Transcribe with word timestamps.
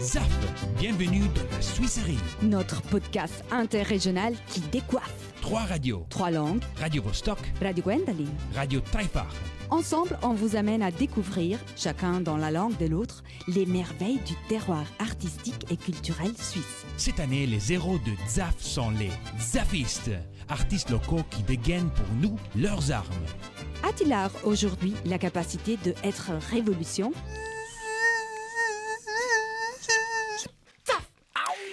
ZAF, 0.00 0.24
bienvenue 0.78 1.24
dans 1.34 1.54
la 1.54 1.60
Suisserie. 1.60 2.16
Notre 2.40 2.80
podcast 2.80 3.44
interrégional 3.50 4.32
qui 4.48 4.60
décoiffe. 4.60 5.12
Trois 5.42 5.60
radios. 5.60 6.06
Trois 6.08 6.30
langues. 6.30 6.62
Radio 6.78 7.02
Vostok, 7.02 7.38
Radio 7.60 7.84
Gwendoline. 7.84 8.32
Radio 8.54 8.80
Taifar. 8.80 9.30
Ensemble, 9.68 10.18
on 10.22 10.32
vous 10.32 10.56
amène 10.56 10.82
à 10.82 10.90
découvrir, 10.90 11.58
chacun 11.76 12.22
dans 12.22 12.38
la 12.38 12.50
langue 12.50 12.78
de 12.78 12.86
l'autre, 12.86 13.22
les 13.46 13.66
merveilles 13.66 14.20
du 14.26 14.34
terroir 14.48 14.84
artistique 15.00 15.66
et 15.70 15.76
culturel 15.76 16.32
suisse. 16.34 16.86
Cette 16.96 17.20
année, 17.20 17.46
les 17.46 17.74
héros 17.74 17.98
de 17.98 18.12
ZAF 18.26 18.58
sont 18.58 18.90
les 18.90 19.10
Zafistes, 19.38 20.12
artistes 20.48 20.88
locaux 20.88 21.24
qui 21.30 21.42
dégainent 21.42 21.90
pour 21.90 22.08
nous 22.22 22.36
leurs 22.56 22.90
armes. 22.90 23.06
A-t-il 23.82 24.08
l'art 24.08 24.32
aujourd'hui 24.44 24.94
la 25.04 25.18
capacité 25.18 25.76
de 25.84 25.94
être 26.04 26.30
révolution? 26.50 27.12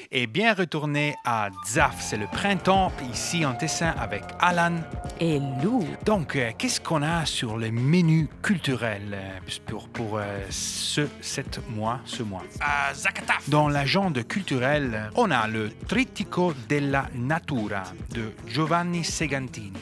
Et 0.09 0.25
bien 0.25 0.53
retourné 0.53 1.16
à 1.25 1.49
Zaf, 1.67 1.99
c'est 1.99 2.15
le 2.15 2.27
printemps 2.27 2.93
ici 3.11 3.45
en 3.45 3.53
Tessin 3.53 3.93
avec 3.99 4.23
Alan. 4.39 4.77
Et 5.20 5.39
Lou. 5.61 5.85
Donc, 6.05 6.38
euh, 6.38 6.52
qu'est-ce 6.57 6.79
qu'on 6.79 7.02
a 7.02 7.25
sur 7.25 7.57
le 7.57 7.71
menu 7.71 8.29
culturel 8.41 9.01
euh, 9.13 9.39
pour, 9.65 9.89
pour 9.89 10.17
euh, 10.17 10.39
ce 10.49 11.07
sept 11.20 11.59
mois, 11.70 11.99
ce 12.05 12.23
mois? 12.23 12.43
À 12.62 12.93
Zakataf. 12.93 13.49
Dans 13.49 13.67
l'agenda 13.67 14.23
culturel, 14.23 15.12
on 15.15 15.29
a 15.29 15.45
le 15.48 15.71
Trittico 15.88 16.53
della 16.70 17.09
Natura 17.13 17.84
de 18.13 18.31
Giovanni 18.48 19.03
Segantini, 19.03 19.73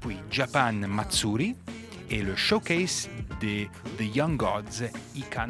puis 0.00 0.18
Japan 0.30 0.74
Matsuri 0.86 1.56
et 2.08 2.22
le 2.22 2.36
showcase 2.36 3.08
de 3.42 3.66
The 3.98 4.16
Young 4.16 4.36
Gods 4.36 4.84
Ikan. 5.16 5.48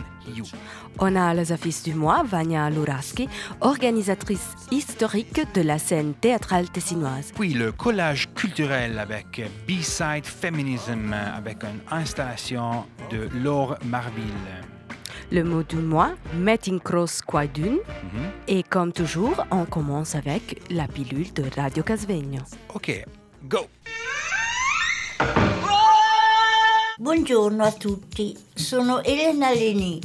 On 0.98 1.14
a 1.14 1.34
les 1.34 1.52
affiches 1.52 1.82
du 1.82 1.94
mois, 1.94 2.22
Vania 2.24 2.70
Luraski, 2.70 3.28
organisatrice 3.60 4.54
historique 4.70 5.40
de 5.54 5.60
la 5.62 5.78
scène 5.78 6.14
théâtrale 6.14 6.70
tessinoise. 6.70 7.32
Puis 7.38 7.52
le 7.52 7.70
collage 7.72 8.28
culturel 8.34 8.98
avec 8.98 9.42
B-Side 9.68 10.24
Feminism 10.24 11.12
avec 11.12 11.62
une 11.62 11.80
installation 11.90 12.84
de 13.10 13.28
Laure 13.42 13.76
Marville. 13.84 14.24
Le 15.30 15.44
mot 15.44 15.62
du 15.62 15.76
mois, 15.76 16.12
Meeting 16.34 16.80
Cross 16.80 17.22
Quaidun. 17.22 17.72
Mhm. 17.72 18.30
Et 18.48 18.62
comme 18.62 18.92
toujours, 18.92 19.44
on 19.50 19.64
commence 19.64 20.14
avec 20.14 20.62
la 20.70 20.86
pilule 20.86 21.32
de 21.32 21.44
Radio 21.56 21.82
Casvegno. 21.82 22.40
Ok, 22.74 23.04
go! 23.44 23.66
Buongiorno 27.02 27.64
a 27.64 27.72
tutti, 27.72 28.32
sono 28.54 29.02
Elena 29.02 29.50
Leni. 29.50 30.00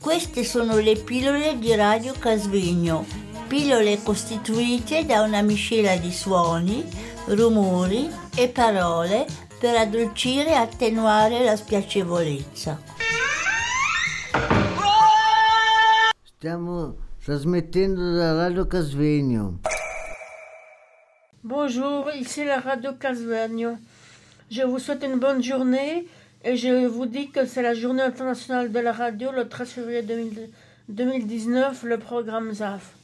Queste 0.00 0.44
sono 0.44 0.78
le 0.78 0.94
pillole 0.94 1.58
di 1.58 1.74
Radio 1.74 2.12
Casvegno, 2.16 3.04
pillole 3.48 4.00
costituite 4.00 5.04
da 5.04 5.22
una 5.22 5.42
miscela 5.42 5.96
di 5.96 6.12
suoni, 6.12 6.88
rumori 7.26 8.08
e 8.36 8.48
parole 8.48 9.26
per 9.58 9.74
addolcire 9.74 10.50
e 10.50 10.54
attenuare 10.54 11.42
la 11.42 11.56
spiacevolezza. 11.56 12.80
Stiamo 16.22 16.94
trasmettendo 17.24 18.12
da 18.14 18.34
Radio 18.34 18.68
Casvegno. 18.68 19.58
Bonjour, 21.40 22.14
ici 22.14 22.44
la 22.44 22.60
radio 22.60 22.96
Casvegno. 22.96 23.80
Je 24.48 24.62
vous 24.62 24.80
souhaite 24.80 25.04
une 25.04 25.20
bonne 25.20 25.42
journée 25.42 26.06
et 26.44 26.56
je 26.56 26.86
vous 26.86 27.06
dis 27.06 27.30
que 27.30 27.44
c'est 27.46 27.62
la 27.62 27.74
journée 27.74 28.02
internationale 28.02 28.72
de 28.72 28.78
la 28.78 28.92
radio 28.92 29.30
le 29.32 29.48
13 29.48 29.68
février 29.68 30.02
2000 30.02 30.48
2019, 30.90 31.84
le 31.84 31.98
programme 31.98 32.52
ZAF. 32.52 32.94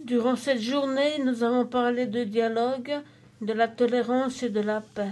Durant 0.00 0.36
cette 0.36 0.60
journée, 0.60 1.18
nous 1.24 1.42
avons 1.42 1.66
parlé 1.66 2.06
de 2.06 2.22
dialogue, 2.22 2.92
de 3.40 3.52
la 3.52 3.66
tolérance 3.66 4.44
et 4.44 4.50
de 4.50 4.60
la 4.60 4.80
paix. 4.80 5.10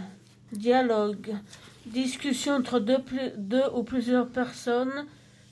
Dialogue, 0.53 1.35
discussion 1.87 2.55
entre 2.55 2.79
deux, 2.79 2.99
ou 3.75 3.83
plusieurs 3.83 4.29
personnes, 4.29 5.07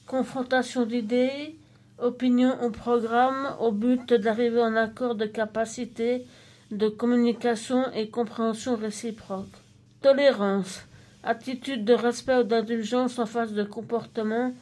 confrontation 0.07 0.87
d'idées, 0.87 1.57
opinion 1.99 2.55
au 2.63 2.71
programme 2.71 3.57
au 3.59 3.73
but 3.73 4.15
d'arriver 4.15 4.63
en 4.63 4.77
accord 4.77 5.17
de 5.17 5.27
capacité 5.27 6.25
de 6.71 6.89
communication 6.89 7.91
et 7.95 8.11
compréhension 8.11 8.77
réciproque. 8.77 9.57
Tolérance, 10.03 10.83
attitude 11.23 11.85
de 11.85 11.95
respect 11.95 12.39
ou 12.39 12.43
d'indulgence 12.43 13.19
en 13.19 13.27
face 13.27 13.53
de 13.53 13.65
comportements, 13.65 14.53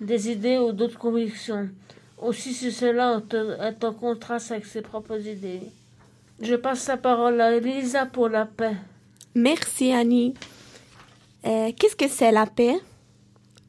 des 0.00 0.30
idées 0.30 0.58
ou 0.58 0.72
d'autres 0.72 0.98
convictions, 0.98 1.68
aussi 2.18 2.52
si 2.54 2.72
cela 2.72 3.22
est 3.62 3.84
en 3.84 3.92
contraste 3.92 4.52
avec 4.52 4.66
ses 4.66 4.82
propres 4.82 5.26
idées. 5.26 5.62
Je 6.40 6.54
passe 6.54 6.88
la 6.88 6.96
parole 6.96 7.40
à 7.40 7.54
Elisa 7.54 8.06
pour 8.06 8.28
la 8.28 8.46
paix. 8.46 8.76
Merci 9.34 9.92
Annie. 9.92 10.34
Euh, 11.46 11.70
Qu'est-ce 11.78 11.96
que 11.96 12.08
c'est 12.08 12.32
la 12.32 12.46
paix? 12.46 12.76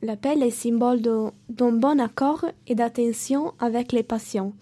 La 0.02 0.16
paix 0.16 0.34
est 0.34 0.46
le 0.46 0.50
symbole 0.50 1.02
d'un 1.02 1.72
bon 1.72 2.00
accord 2.00 2.46
et 2.68 2.74
d'attention 2.76 3.54
avec 3.60 3.92
les 3.92 4.04
passions, 4.04 4.54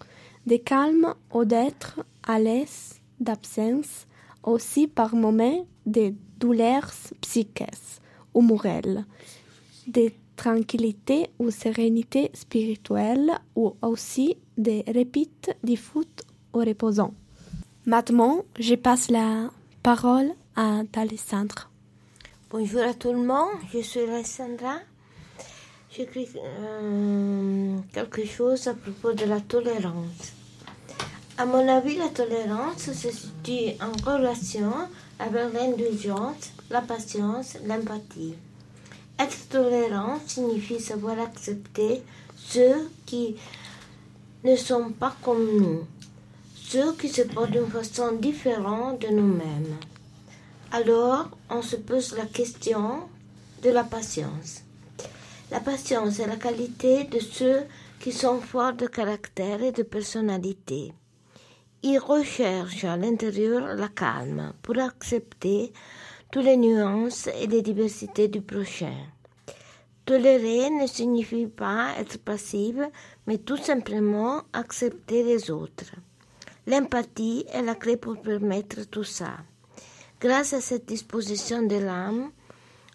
de 0.46 0.56
calme 0.56 1.14
ou 1.32 1.44
d'être 1.44 2.00
à 2.26 2.38
l'aise, 2.38 3.00
d'absence, 3.20 4.06
aussi 4.42 4.86
par 4.86 5.14
moments 5.14 5.66
de 5.86 6.14
douleurs 6.38 6.90
psychiques 7.20 7.64
ou 8.34 8.40
morales, 8.40 9.04
de 9.86 10.10
tranquillité 10.36 11.28
ou 11.38 11.50
sérénité 11.50 12.30
spirituelle 12.32 13.32
ou 13.54 13.74
aussi 13.82 14.36
de 14.56 14.82
répit 14.90 15.30
du 15.62 15.76
foot 15.76 16.22
ou 16.54 16.58
reposant. 16.58 17.12
Maintenant, 17.86 18.44
je 18.58 18.74
passe 18.74 19.10
la 19.10 19.50
parole 19.82 20.30
à 20.56 20.82
Alessandra. 20.94 21.66
Bonjour 22.50 22.82
à 22.82 22.94
tout 22.94 23.12
le 23.12 23.22
monde, 23.22 23.58
je 23.72 23.80
suis 23.80 24.00
Alessandra. 24.00 24.78
J'écris 25.92 26.28
euh, 26.36 27.76
quelque 27.92 28.24
chose 28.24 28.66
à 28.68 28.74
propos 28.74 29.12
de 29.12 29.24
la 29.24 29.40
tolérance. 29.40 30.39
À 31.40 31.46
mon 31.46 31.66
avis, 31.68 31.96
la 31.96 32.10
tolérance 32.10 32.92
se 32.92 33.10
situe 33.10 33.72
en 33.80 33.92
relation 34.04 34.74
avec 35.18 35.54
l'indulgence, 35.54 36.52
la 36.68 36.82
patience, 36.82 37.56
l'empathie. 37.66 38.34
Être 39.18 39.48
tolérant 39.48 40.18
signifie 40.26 40.78
savoir 40.78 41.18
accepter 41.18 42.02
ceux 42.36 42.90
qui 43.06 43.36
ne 44.44 44.54
sont 44.54 44.90
pas 44.90 45.16
comme 45.22 45.56
nous, 45.56 45.86
ceux 46.54 46.92
qui 46.92 47.08
se 47.08 47.22
portent 47.22 47.52
d'une 47.52 47.70
façon 47.70 48.12
différente 48.16 49.00
de 49.00 49.08
nous-mêmes. 49.08 49.78
Alors, 50.72 51.30
on 51.48 51.62
se 51.62 51.76
pose 51.76 52.18
la 52.18 52.26
question 52.26 53.08
de 53.62 53.70
la 53.70 53.84
patience. 53.84 54.60
La 55.50 55.60
patience 55.60 56.18
est 56.18 56.26
la 56.26 56.36
qualité 56.36 57.04
de 57.04 57.18
ceux 57.18 57.62
qui 57.98 58.12
sont 58.12 58.42
forts 58.42 58.74
de 58.74 58.86
caractère 58.86 59.62
et 59.62 59.72
de 59.72 59.84
personnalité. 59.84 60.92
Ils 61.82 61.98
recherchent 61.98 62.84
à 62.84 62.98
l'intérieur 62.98 63.74
la 63.74 63.88
calme 63.88 64.52
pour 64.60 64.78
accepter 64.78 65.72
toutes 66.30 66.44
les 66.44 66.58
nuances 66.58 67.26
et 67.28 67.46
les 67.46 67.62
diversités 67.62 68.28
du 68.28 68.42
prochain. 68.42 68.96
Tolérer 70.04 70.68
ne 70.68 70.86
signifie 70.86 71.46
pas 71.46 71.94
être 71.98 72.18
passive, 72.18 72.86
mais 73.26 73.38
tout 73.38 73.56
simplement 73.56 74.42
accepter 74.52 75.22
les 75.22 75.50
autres. 75.50 75.92
L'empathie 76.66 77.46
est 77.50 77.62
la 77.62 77.74
clé 77.74 77.96
pour 77.96 78.20
permettre 78.20 78.84
tout 78.84 79.04
ça. 79.04 79.38
Grâce 80.20 80.52
à 80.52 80.60
cette 80.60 80.86
disposition 80.86 81.62
de 81.62 81.76
l'âme, 81.76 82.30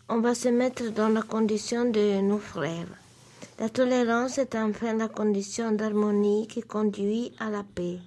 on 0.09 0.19
va 0.19 0.35
se 0.35 0.49
mettre 0.49 0.91
dans 0.91 1.09
la 1.09 1.23
condition 1.23 1.85
de 1.89 2.21
nos 2.21 2.37
frères. 2.37 2.99
La 3.57 3.69
tolérance 3.69 4.37
est 4.37 4.53
enfin 4.53 4.93
la 4.93 5.07
condition 5.07 5.71
d'harmonie 5.71 6.47
qui 6.47 6.61
conduit 6.61 7.31
à 7.39 7.49
la 7.49 7.63
paix. 7.63 7.97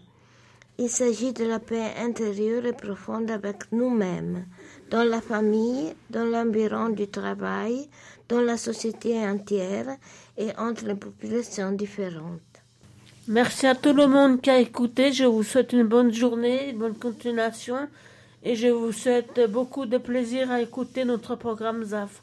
Il 0.80 0.88
s'agit 0.88 1.32
de 1.32 1.44
la 1.44 1.58
paix 1.58 1.92
intérieure 1.98 2.64
et 2.64 2.72
profonde 2.72 3.32
avec 3.32 3.72
nous-mêmes, 3.72 4.46
dans 4.90 5.02
la 5.02 5.20
famille, 5.20 5.92
dans 6.08 6.24
l'environ 6.24 6.90
du 6.90 7.08
travail, 7.08 7.88
dans 8.28 8.40
la 8.40 8.56
société 8.56 9.18
entière 9.18 9.96
et 10.36 10.50
entre 10.56 10.84
les 10.86 10.94
populations 10.94 11.72
différentes. 11.72 12.62
Merci 13.26 13.66
à 13.66 13.74
tout 13.74 13.92
le 13.92 14.06
monde 14.06 14.40
qui 14.40 14.50
a 14.50 14.60
écouté. 14.60 15.12
Je 15.12 15.24
vous 15.24 15.42
souhaite 15.42 15.72
une 15.72 15.82
bonne 15.82 16.12
journée, 16.12 16.72
bonne 16.72 16.94
continuation. 16.94 17.88
Et 18.44 18.54
je 18.54 18.68
vous 18.68 18.92
souhaite 18.92 19.50
beaucoup 19.50 19.84
de 19.84 19.98
plaisir 19.98 20.50
à 20.50 20.62
écouter 20.62 21.04
notre 21.04 21.34
programme 21.34 21.82
ZAF. 21.82 22.22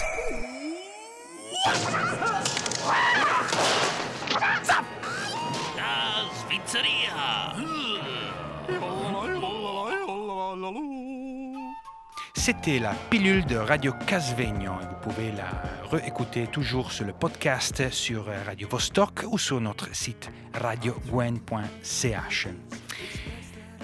C'était 12.53 12.79
la 12.79 12.93
pilule 13.09 13.45
de 13.45 13.55
Radio 13.55 13.93
Casvegno. 14.05 14.73
Vous 14.73 15.09
pouvez 15.09 15.31
la 15.31 15.49
réécouter 15.89 16.47
toujours 16.47 16.91
sur 16.91 17.05
le 17.05 17.13
podcast 17.13 17.89
sur 17.91 18.25
Radio 18.45 18.67
Vostok 18.67 19.23
ou 19.31 19.37
sur 19.37 19.61
notre 19.61 19.95
site 19.95 20.29
radiogwen.ch. 20.53 22.47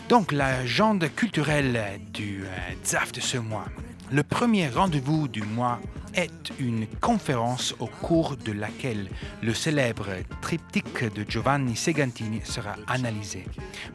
Donc, 0.10 0.34
l'agenda 0.34 1.08
culturelle 1.08 2.02
du 2.12 2.44
euh, 2.44 2.48
ZAF 2.84 3.14
de 3.14 3.22
ce 3.22 3.38
mois. 3.38 3.68
Le 4.12 4.24
premier 4.24 4.68
rendez-vous 4.68 5.30
du 5.30 5.44
mois 5.44 5.80
est 6.18 6.52
une 6.60 6.88
conférence 7.00 7.76
au 7.80 7.86
cours 7.86 8.36
de 8.36 8.52
laquelle 8.52 9.08
le 9.44 9.54
célèbre 9.54 10.08
triptyque 10.42 11.14
de 11.14 11.24
Giovanni 11.30 11.76
Segantini 11.76 12.42
sera 12.44 12.76
analysé. 12.88 13.46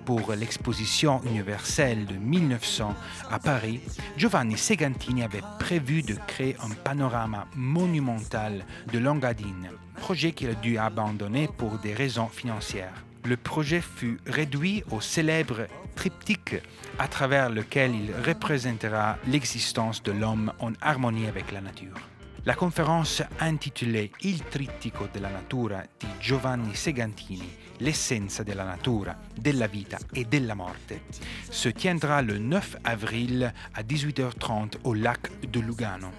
Pour 0.05 0.33
l'exposition 0.33 1.21
universelle 1.25 2.07
de 2.07 2.15
1900 2.15 2.95
à 3.29 3.39
Paris, 3.41 3.81
Giovanni 4.17 4.57
Segantini 4.57 5.25
avait 5.25 5.43
prévu 5.59 6.03
de 6.03 6.15
créer 6.29 6.57
un 6.63 6.73
panorama 6.85 7.49
monumental 7.57 8.65
de 8.93 8.99
Langadine, 9.01 9.71
projet 9.97 10.31
qu'il 10.31 10.51
a 10.51 10.55
dû 10.55 10.79
abandonner 10.79 11.49
pour 11.59 11.79
des 11.79 11.93
raisons 11.93 12.29
financières. 12.29 13.05
Le 13.25 13.37
projet 13.37 13.81
fut 13.81 14.19
réduit 14.27 14.85
au 14.91 15.01
célèbre 15.01 15.67
triptyque 15.97 16.57
à 16.99 17.09
travers 17.09 17.51
lequel 17.51 17.95
il 17.95 18.13
représentera 18.27 19.17
l'existence 19.27 20.03
de 20.03 20.13
l'homme 20.13 20.53
en 20.61 20.73
harmonie 20.81 21.27
avec 21.27 21.51
la 21.53 21.61
nature. 21.61 22.12
La 22.45 22.57
conférence 22.57 23.25
intitulée 23.39 24.11
Il 24.23 24.49
trittico 24.49 25.09
della 25.13 25.29
natura 25.29 25.87
di 25.97 26.09
Giovanni 26.19 26.75
Segantini, 26.75 27.57
l'essenza 27.77 28.43
della 28.43 28.65
natura, 28.65 29.17
della 29.33 29.69
vita 29.69 29.97
e 30.13 30.25
della 30.25 30.55
morte, 30.55 31.05
se 31.49 31.73
tiendra 31.73 32.21
le 32.21 32.39
9 32.39 32.81
avril 32.83 33.45
à 33.45 33.83
18h30 33.83 34.79
au 34.83 34.95
lac 34.95 35.31
de 35.39 35.61
Lugano. 35.61 36.11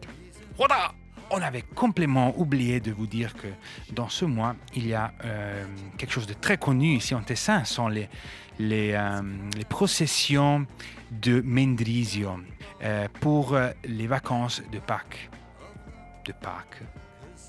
on 1.30 1.42
avait 1.42 1.62
complètement 1.62 2.32
oublié 2.38 2.80
de 2.80 2.92
vous 2.92 3.06
dire 3.06 3.34
que 3.34 3.48
dans 3.92 4.08
ce 4.08 4.24
mois, 4.24 4.54
il 4.74 4.86
y 4.86 4.94
a 4.94 5.12
euh, 5.24 5.64
quelque 5.98 6.12
chose 6.12 6.26
de 6.26 6.34
très 6.34 6.56
connu 6.58 6.94
ici 6.96 7.14
en 7.14 7.22
Tessin, 7.22 7.64
ce 7.64 7.74
sont 7.74 7.88
les, 7.88 8.08
les, 8.58 8.92
euh, 8.92 9.20
les 9.56 9.64
processions 9.64 10.66
de 11.10 11.40
Mendrisio 11.44 12.38
euh, 12.82 13.08
pour 13.20 13.56
les 13.84 14.06
vacances 14.06 14.62
de 14.72 14.78
Pâques. 14.78 15.30
De 16.24 16.32
Pâques. 16.32 16.82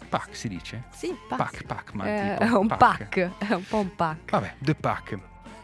Pâques, 0.09 0.35
si 0.35 0.47
dice? 0.49 0.75
Sì, 0.93 1.11
Pâques, 1.29 1.63
Pâques, 1.67 1.93
ma 1.93 2.05
Euh, 2.05 2.37
tipo 2.39 2.61
un 2.63 2.67
Pâques. 2.67 3.09
pack, 3.09 3.51
un 3.51 3.59
po' 3.61 3.85
un. 3.99 4.17
Vabbè, 4.31 4.51
de 4.61 4.73
Pâques, 4.73 5.15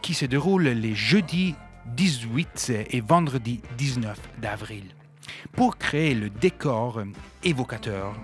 qui 0.02 0.12
se 0.14 0.26
déroule 0.26 0.64
les 0.68 0.94
jeudis 0.94 1.54
18 1.86 2.72
et 2.90 3.00
vendredi 3.00 3.60
19 3.78 4.18
d'avril. 4.38 4.84
Pour 5.52 5.76
créer 5.78 6.14
le 6.14 6.30
décor 6.30 7.02
évocateur, 7.42 8.14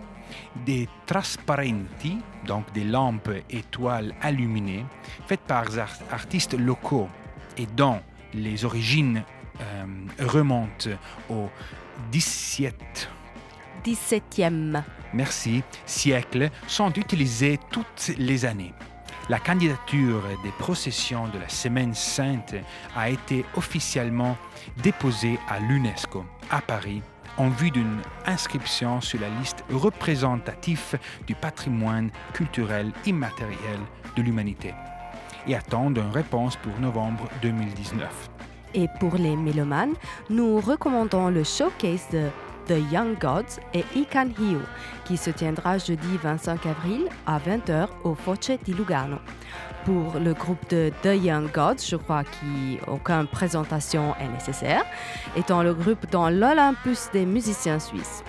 des 0.67 0.89
trasparenti, 1.07 2.19
donc 2.47 2.73
des 2.73 2.85
lampes 2.85 3.31
et 3.51 3.63
toiles 3.63 4.15
illuminées, 4.25 4.85
faites 5.27 5.41
par 5.41 5.65
ar- 5.79 5.89
artistes 6.11 6.55
locaux 6.59 7.09
et 7.57 7.67
dont 7.67 8.01
les 8.35 8.65
origines 8.65 9.23
euh, 9.61 9.85
remontent 10.21 10.91
au 11.29 11.49
17 12.11 13.09
17e. 13.85 14.83
merci, 15.15 15.63
siècles 15.87 16.51
sont 16.67 16.93
utilisés 16.95 17.59
toutes 17.71 18.13
les 18.19 18.45
années. 18.45 18.75
La 19.31 19.39
candidature 19.39 20.23
des 20.43 20.51
processions 20.59 21.29
de 21.29 21.39
la 21.39 21.49
Semaine 21.49 21.95
Sainte 21.95 22.55
a 22.97 23.09
été 23.09 23.45
officiellement 23.57 24.37
déposée 24.83 25.39
à 25.49 25.61
l'UNESCO 25.61 26.25
à 26.51 26.61
Paris 26.61 27.01
en 27.37 27.49
vue 27.49 27.71
d'une 27.71 28.01
inscription 28.27 29.01
sur 29.01 29.21
la 29.21 29.29
liste 29.41 29.65
représentative 29.73 30.99
du 31.27 31.35
patrimoine 31.35 32.11
culturel 32.33 32.93
immatériel 33.07 33.79
de 34.17 34.23
l'humanité 34.23 34.75
et 35.47 35.55
attendent 35.55 35.99
une 35.99 36.11
réponse 36.11 36.57
pour 36.57 36.79
novembre 36.81 37.29
2019. 37.43 38.31
Et 38.75 38.87
pour 39.01 39.17
les 39.17 39.37
mélomanes, 39.37 39.95
nous 40.29 40.61
recommandons 40.61 41.29
le 41.29 41.43
showcase 41.45 42.09
de 42.13 42.29
The 42.67 42.93
Young 42.93 43.19
Gods 43.19 43.59
et 43.75 43.85
Ikan 43.97 44.29
Hiu, 44.39 44.61
qui 45.05 45.17
se 45.17 45.31
tiendra 45.31 45.79
jeudi 45.79 46.19
25 46.23 46.67
avril 46.67 47.09
à 47.27 47.39
20h 47.39 47.89
au 48.05 48.15
Foce 48.15 48.53
di 48.65 48.73
Lugano. 48.75 49.19
Pour 49.85 50.19
le 50.19 50.35
groupe 50.35 50.69
de 50.69 50.93
The 51.03 51.23
Young 51.23 51.51
Gods, 51.53 51.87
je 51.89 51.97
crois 51.97 52.23
qu'aucune 52.25 53.27
présentation 53.27 54.15
est 54.21 54.29
nécessaire, 54.29 54.85
étant 55.37 55.63
le 55.63 55.73
groupe 55.73 56.11
dans 56.11 56.29
l'Olympus 56.29 57.09
des 57.13 57.25
musiciens 57.25 57.79
suisses. 57.79 58.23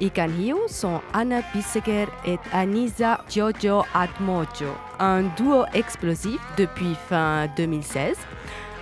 Ikan 0.00 0.28
Hiu 0.28 0.56
sont 0.68 1.00
Anna 1.12 1.40
Pisseger 1.52 2.06
et 2.26 2.38
Anisa 2.52 3.20
Jojo 3.28 3.84
Atmojo, 3.94 4.74
un 4.98 5.22
duo 5.36 5.64
explosif 5.74 6.40
depuis 6.56 6.94
fin 7.08 7.48
2016. 7.56 8.16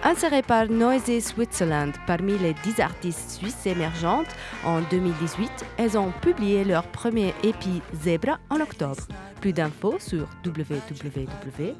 Inséré 0.05 0.43
par 0.43 0.69
Noisy 0.69 1.21
Switzerland 1.21 1.93
parmi 2.07 2.38
les 2.38 2.55
10 2.55 2.78
artistes 2.81 3.31
suisses 3.31 3.67
émergentes 3.67 4.28
en 4.64 4.81
2018, 4.83 5.50
elles 5.76 5.99
ont 5.99 6.12
publié 6.23 6.62
leur 6.64 6.85
premier 6.85 7.35
épi 7.43 7.83
Zebra 7.95 8.38
en 8.49 8.61
octobre. 8.61 9.02
Plus 9.40 9.52
d'infos 9.52 9.99
sur 9.99 10.28
www.foce.ch 10.45 11.76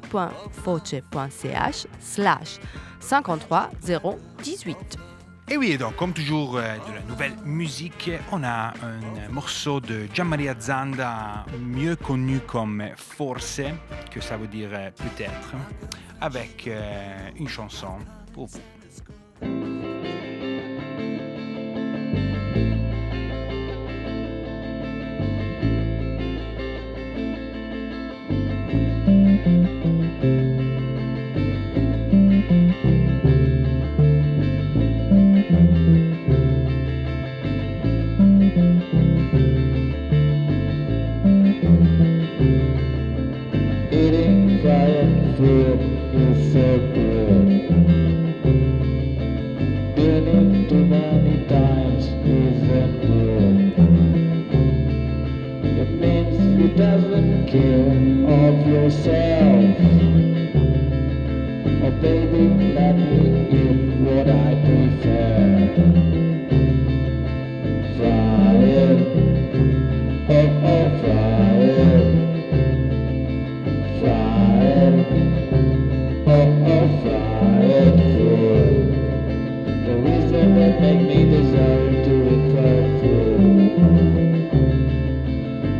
slash 1.99 2.59
53018. 2.99 5.08
Et 5.51 5.57
oui, 5.57 5.79
donc 5.79 5.95
comme 5.95 6.13
toujours 6.13 6.57
euh, 6.57 6.75
de 6.87 6.93
la 6.93 7.01
nouvelle 7.01 7.33
musique, 7.43 8.11
on 8.31 8.43
a 8.43 8.71
un 8.83 9.29
morceau 9.31 9.79
de 9.79 10.07
Gianmaria 10.13 10.53
Zanda, 10.59 11.43
mieux 11.59 11.95
connu 11.95 12.39
comme 12.39 12.83
Forse, 12.95 13.61
que 14.11 14.21
ça 14.21 14.37
veut 14.37 14.45
dire 14.47 14.69
euh, 14.73 14.91
peut-être, 14.91 15.55
avec 16.21 16.67
euh, 16.67 17.29
une 17.35 17.47
chanson 17.47 17.97
pour 18.31 18.45
vous. 18.45 18.59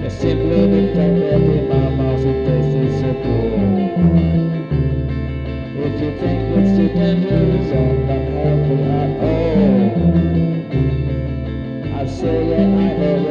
Is 0.10 0.18
simply 0.20 0.66
the 0.74 0.82
fact 0.96 1.16
that 1.20 1.42
in 1.42 1.70
my 1.70 1.90
mouth 1.90 2.26
it 2.26 2.38
tastes 2.46 3.00
so 3.02 3.10
good. 3.14 3.78
If 5.86 5.94
you 6.02 6.12
think 6.20 6.40
it's 6.58 6.72
too 6.78 6.90
dangerous, 7.00 7.70
not 8.08 8.26
helpful 8.44 8.82
at 9.02 9.12
all. 9.24 9.50
Say 12.08 13.29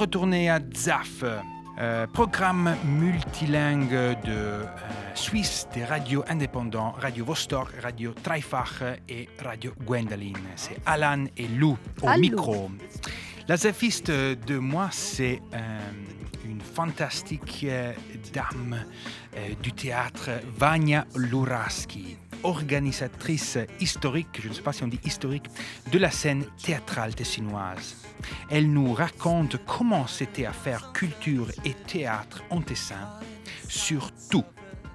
Bien 0.00 0.06
retourné 0.06 0.48
à 0.48 0.60
ZAF, 0.74 1.24
euh, 1.78 2.06
programme 2.06 2.74
multilingue 2.86 3.90
de 4.24 4.30
euh, 4.30 4.64
Suisse 5.14 5.68
des 5.74 5.84
radios 5.84 6.24
indépendants, 6.26 6.92
Radio 6.92 7.26
Vostok, 7.26 7.68
Radio 7.82 8.14
Dreifach 8.24 8.80
et 9.10 9.28
Radio 9.44 9.74
Gwendoline. 9.84 10.38
C'est 10.56 10.78
Alan 10.86 11.26
et 11.36 11.46
Lou 11.48 11.76
au 12.00 12.08
Allô. 12.08 12.18
micro. 12.18 12.70
La 13.46 13.58
zafiste 13.58 14.10
de 14.10 14.56
moi, 14.56 14.88
c'est 14.90 15.42
euh, 15.52 15.78
une 16.46 16.62
fantastique 16.62 17.66
dame 18.32 18.82
du 19.62 19.72
théâtre, 19.72 20.30
Vania 20.56 21.04
Luraski, 21.14 22.16
organisatrice 22.42 23.58
historique, 23.80 24.40
je 24.40 24.48
ne 24.48 24.54
sais 24.54 24.62
pas 24.62 24.72
si 24.72 24.82
on 24.82 24.88
dit 24.88 25.00
historique, 25.04 25.46
de 25.90 25.98
la 25.98 26.10
scène 26.10 26.44
théâtrale 26.62 27.14
tessinoise. 27.14 27.96
Elle 28.50 28.70
nous 28.70 28.92
raconte 28.92 29.64
comment 29.66 30.06
c'était 30.06 30.46
à 30.46 30.52
faire 30.52 30.92
culture 30.92 31.50
et 31.64 31.74
théâtre 31.74 32.42
en 32.50 32.60
Tessin, 32.60 33.08
surtout 33.68 34.44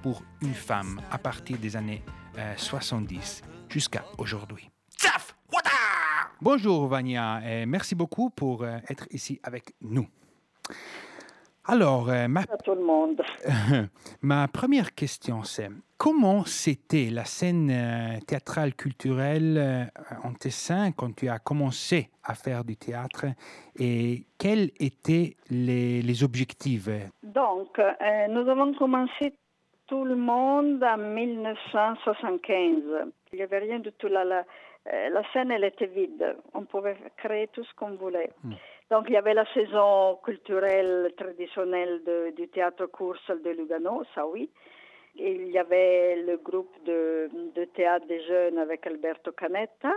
pour 0.01 0.23
une 0.41 0.53
femme 0.53 1.01
à 1.11 1.17
partir 1.17 1.57
des 1.57 1.75
années 1.75 2.03
euh, 2.37 2.53
70 2.57 3.41
jusqu'à 3.69 4.05
aujourd'hui. 4.17 4.69
Bonjour 6.41 6.87
Vania, 6.87 7.41
et 7.45 7.65
merci 7.65 7.95
beaucoup 7.95 8.29
pour 8.29 8.63
euh, 8.63 8.77
être 8.89 9.07
ici 9.09 9.39
avec 9.41 9.73
nous. 9.81 10.05
Alors, 11.67 12.09
euh, 12.09 12.27
ma, 12.27 12.43
tout 12.63 12.75
le 12.75 12.83
monde. 12.83 13.23
ma 14.21 14.47
première 14.47 14.93
question, 14.93 15.41
c'est 15.41 15.69
comment 15.97 16.45
c'était 16.45 17.09
la 17.11 17.25
scène 17.25 17.71
euh, 17.71 18.19
théâtrale 18.27 18.75
culturelle 18.75 19.57
euh, 19.57 19.85
en 20.23 20.33
Tessin 20.33 20.91
quand 20.91 21.15
tu 21.15 21.27
as 21.27 21.39
commencé 21.39 22.11
à 22.23 22.35
faire 22.35 22.63
du 22.63 22.77
théâtre 22.77 23.25
et 23.79 24.25
quels 24.37 24.69
étaient 24.79 25.37
les, 25.49 26.03
les 26.03 26.23
objectifs? 26.23 26.87
Donc, 27.23 27.79
nous 28.29 28.47
avons 28.47 28.73
commencé 28.75 29.33
tout 29.87 30.05
le 30.05 30.15
monde 30.15 30.83
en 30.83 30.97
1975. 30.97 32.83
Il 33.33 33.37
n'y 33.37 33.41
avait 33.41 33.59
rien 33.59 33.79
du 33.79 33.91
tout. 33.93 34.07
La, 34.07 34.23
la 34.23 34.43
scène, 35.33 35.49
elle 35.51 35.63
était 35.63 35.87
vide. 35.87 36.35
On 36.53 36.63
pouvait 36.63 36.97
créer 37.17 37.47
tout 37.47 37.63
ce 37.63 37.73
qu'on 37.75 37.95
voulait. 37.95 38.29
Donc, 38.91 39.05
il 39.07 39.13
y 39.13 39.17
avait 39.17 39.33
la 39.33 39.45
saison 39.53 40.17
culturelle 40.23 41.11
traditionnelle 41.17 42.03
de- 42.03 42.31
du 42.35 42.47
théâtre 42.49 42.85
Coursel 42.85 43.41
de 43.41 43.49
Lugano, 43.49 44.03
ça 44.13 44.27
oui. 44.27 44.49
Il 45.15 45.47
y 45.47 45.57
avait 45.57 46.17
le 46.17 46.37
groupe 46.37 46.75
de, 46.85 47.29
de 47.55 47.65
théâtre 47.65 48.05
des 48.05 48.21
jeunes 48.25 48.57
avec 48.59 48.85
Alberto 48.85 49.31
Canetta. 49.31 49.93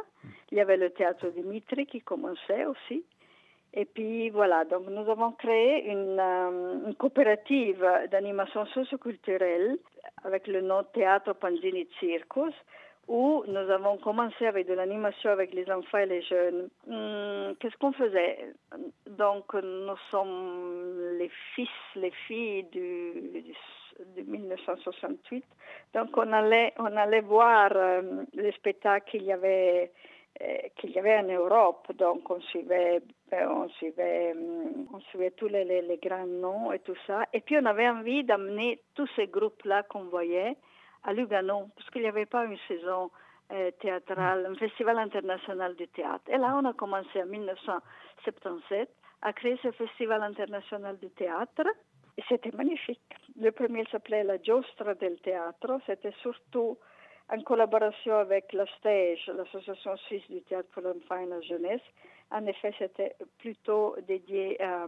Il 0.52 0.58
y 0.58 0.60
avait 0.60 0.76
le 0.76 0.90
théâtre 0.90 1.26
Dimitri 1.30 1.86
qui 1.86 2.00
commençait 2.00 2.64
aussi. 2.66 3.04
Et 3.74 3.84
puis 3.84 4.30
voilà, 4.30 4.64
donc 4.64 4.86
nous 4.88 5.10
avons 5.10 5.32
créé 5.32 5.90
une, 5.90 6.18
euh, 6.18 6.86
une 6.86 6.94
coopérative 6.94 7.84
d'animation 8.10 8.64
socioculturelle 8.66 9.76
avec 10.24 10.46
le 10.46 10.62
nom 10.62 10.84
Théâtre 10.94 11.34
Panzini 11.34 11.86
Circus, 12.00 12.54
où 13.08 13.42
nous 13.48 13.56
avons 13.70 13.96
commencé 13.98 14.46
avec 14.46 14.68
de 14.68 14.74
l'animation 14.74 15.30
avec 15.30 15.52
les 15.54 15.70
enfants 15.70 15.98
et 15.98 16.06
les 16.06 16.22
jeunes. 16.22 16.68
Hum, 16.90 17.54
Qu'est-ce 17.58 17.76
qu'on 17.78 17.92
faisait? 17.92 18.52
Donc 19.08 19.52
nous 19.54 19.96
sommes 20.10 21.16
les 21.18 21.30
fils, 21.54 21.68
les 21.96 22.10
filles 22.26 22.64
du, 22.64 23.12
du- 23.42 23.54
de 24.16 24.22
1968. 24.30 25.44
Donc 25.94 26.16
on 26.16 26.32
allait, 26.32 26.72
on 26.78 26.94
allait 26.96 27.20
voir 27.22 27.70
euh, 27.74 28.24
les 28.34 28.52
spectacles 28.52 29.10
qu'il 29.10 29.24
y 29.24 29.32
avait 29.32 29.90
euh, 30.40 30.56
qu'il 30.76 30.90
y 30.90 30.98
avait 31.00 31.16
en 31.16 31.24
Europe. 31.24 31.88
Donc 31.96 32.30
on 32.30 32.40
suivait, 32.42 33.00
euh, 33.32 33.46
on 33.48 33.68
suivait, 33.70 34.32
hum, 34.36 34.86
on 34.94 35.00
suivait 35.00 35.32
tous 35.32 35.48
les 35.48 35.98
grands 36.02 36.26
noms 36.26 36.72
et 36.72 36.78
tout 36.80 36.94
ça. 37.06 37.24
Et 37.32 37.40
puis 37.40 37.56
on 37.58 37.64
avait 37.64 37.88
envie 37.88 38.22
d'amener 38.22 38.80
tous 38.94 39.08
ces 39.16 39.26
groupes-là 39.26 39.82
qu'on 39.84 40.04
voyait 40.04 40.56
à 41.04 41.12
Lugano, 41.12 41.68
parce 41.76 41.88
qu'il 41.90 42.02
n'y 42.02 42.08
avait 42.08 42.26
pas 42.26 42.44
une 42.44 42.58
saison 42.68 43.10
euh, 43.52 43.70
théâtrale, 43.80 44.46
un 44.46 44.54
festival 44.56 44.98
international 44.98 45.74
du 45.76 45.88
théâtre. 45.88 46.24
Et 46.28 46.36
là, 46.36 46.58
on 46.60 46.64
a 46.64 46.72
commencé 46.74 47.22
en 47.22 47.26
1977 47.26 48.90
à 49.22 49.32
créer 49.32 49.58
ce 49.62 49.70
festival 49.72 50.22
international 50.22 50.98
du 50.98 51.08
théâtre. 51.10 51.62
Et 52.16 52.22
c'était 52.28 52.50
magnifique. 52.50 53.00
Le 53.40 53.50
premier 53.52 53.84
s'appelait 53.90 54.24
la 54.24 54.38
Giostra 54.42 54.94
del 54.94 55.18
Teatro. 55.20 55.80
C'était 55.86 56.14
surtout 56.20 56.76
en 57.30 57.40
collaboration 57.42 58.16
avec 58.16 58.52
la 58.52 58.66
STEJ, 58.66 59.28
l'Association 59.36 59.96
suisse 59.96 60.28
du 60.28 60.42
théâtre 60.42 60.68
pour 60.72 60.82
l'enfant 60.82 61.18
et 61.18 61.26
la 61.26 61.40
jeunesse. 61.40 61.82
En 62.30 62.44
effet, 62.46 62.74
c'était 62.78 63.14
plutôt 63.38 63.96
dédié 64.06 64.56
euh, 64.60 64.86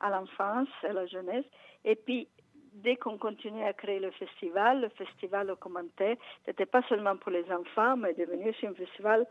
à 0.00 0.10
l'enfance 0.10 0.68
et 0.88 0.92
la 0.92 1.06
jeunesse. 1.06 1.44
Et 1.84 1.96
puis, 1.96 2.28
dès 2.74 2.96
qu'on 2.96 3.18
continuait 3.18 3.64
à 3.66 3.72
créer 3.72 4.00
le 4.00 4.10
festival, 4.12 4.80
le 4.82 4.88
festival 4.90 5.50
augmentait. 5.50 6.18
C'était 6.46 6.66
pas 6.66 6.82
seulement 6.88 7.16
pour 7.16 7.32
les 7.32 7.44
enfants, 7.52 7.96
mais 7.96 8.14
devenu 8.14 8.50
aussi 8.50 8.66
un 8.66 8.74
festival 8.74 9.26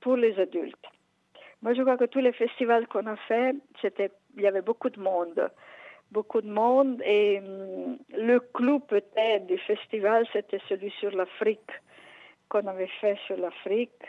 pour 0.00 0.16
les 0.16 0.38
adultes. 0.38 0.86
Moi, 1.62 1.74
je 1.74 1.82
crois 1.82 1.96
que 1.96 2.04
tous 2.06 2.18
les 2.18 2.32
festivals 2.32 2.88
qu'on 2.88 3.06
a 3.06 3.16
fait, 3.16 3.54
c'était, 3.80 4.10
il 4.36 4.42
y 4.42 4.46
avait 4.48 4.62
beaucoup 4.62 4.90
de 4.90 5.00
monde, 5.00 5.48
beaucoup 6.10 6.40
de 6.40 6.50
monde, 6.50 7.00
et 7.04 7.38
hum, 7.38 7.98
le 8.10 8.40
clou 8.40 8.80
peut-être 8.80 9.46
du 9.46 9.58
festival, 9.58 10.26
c'était 10.32 10.60
celui 10.68 10.90
sur 10.98 11.12
l'Afrique 11.12 11.70
qu'on 12.48 12.66
avait 12.66 12.90
fait 13.00 13.16
sur 13.26 13.36
l'Afrique. 13.36 14.02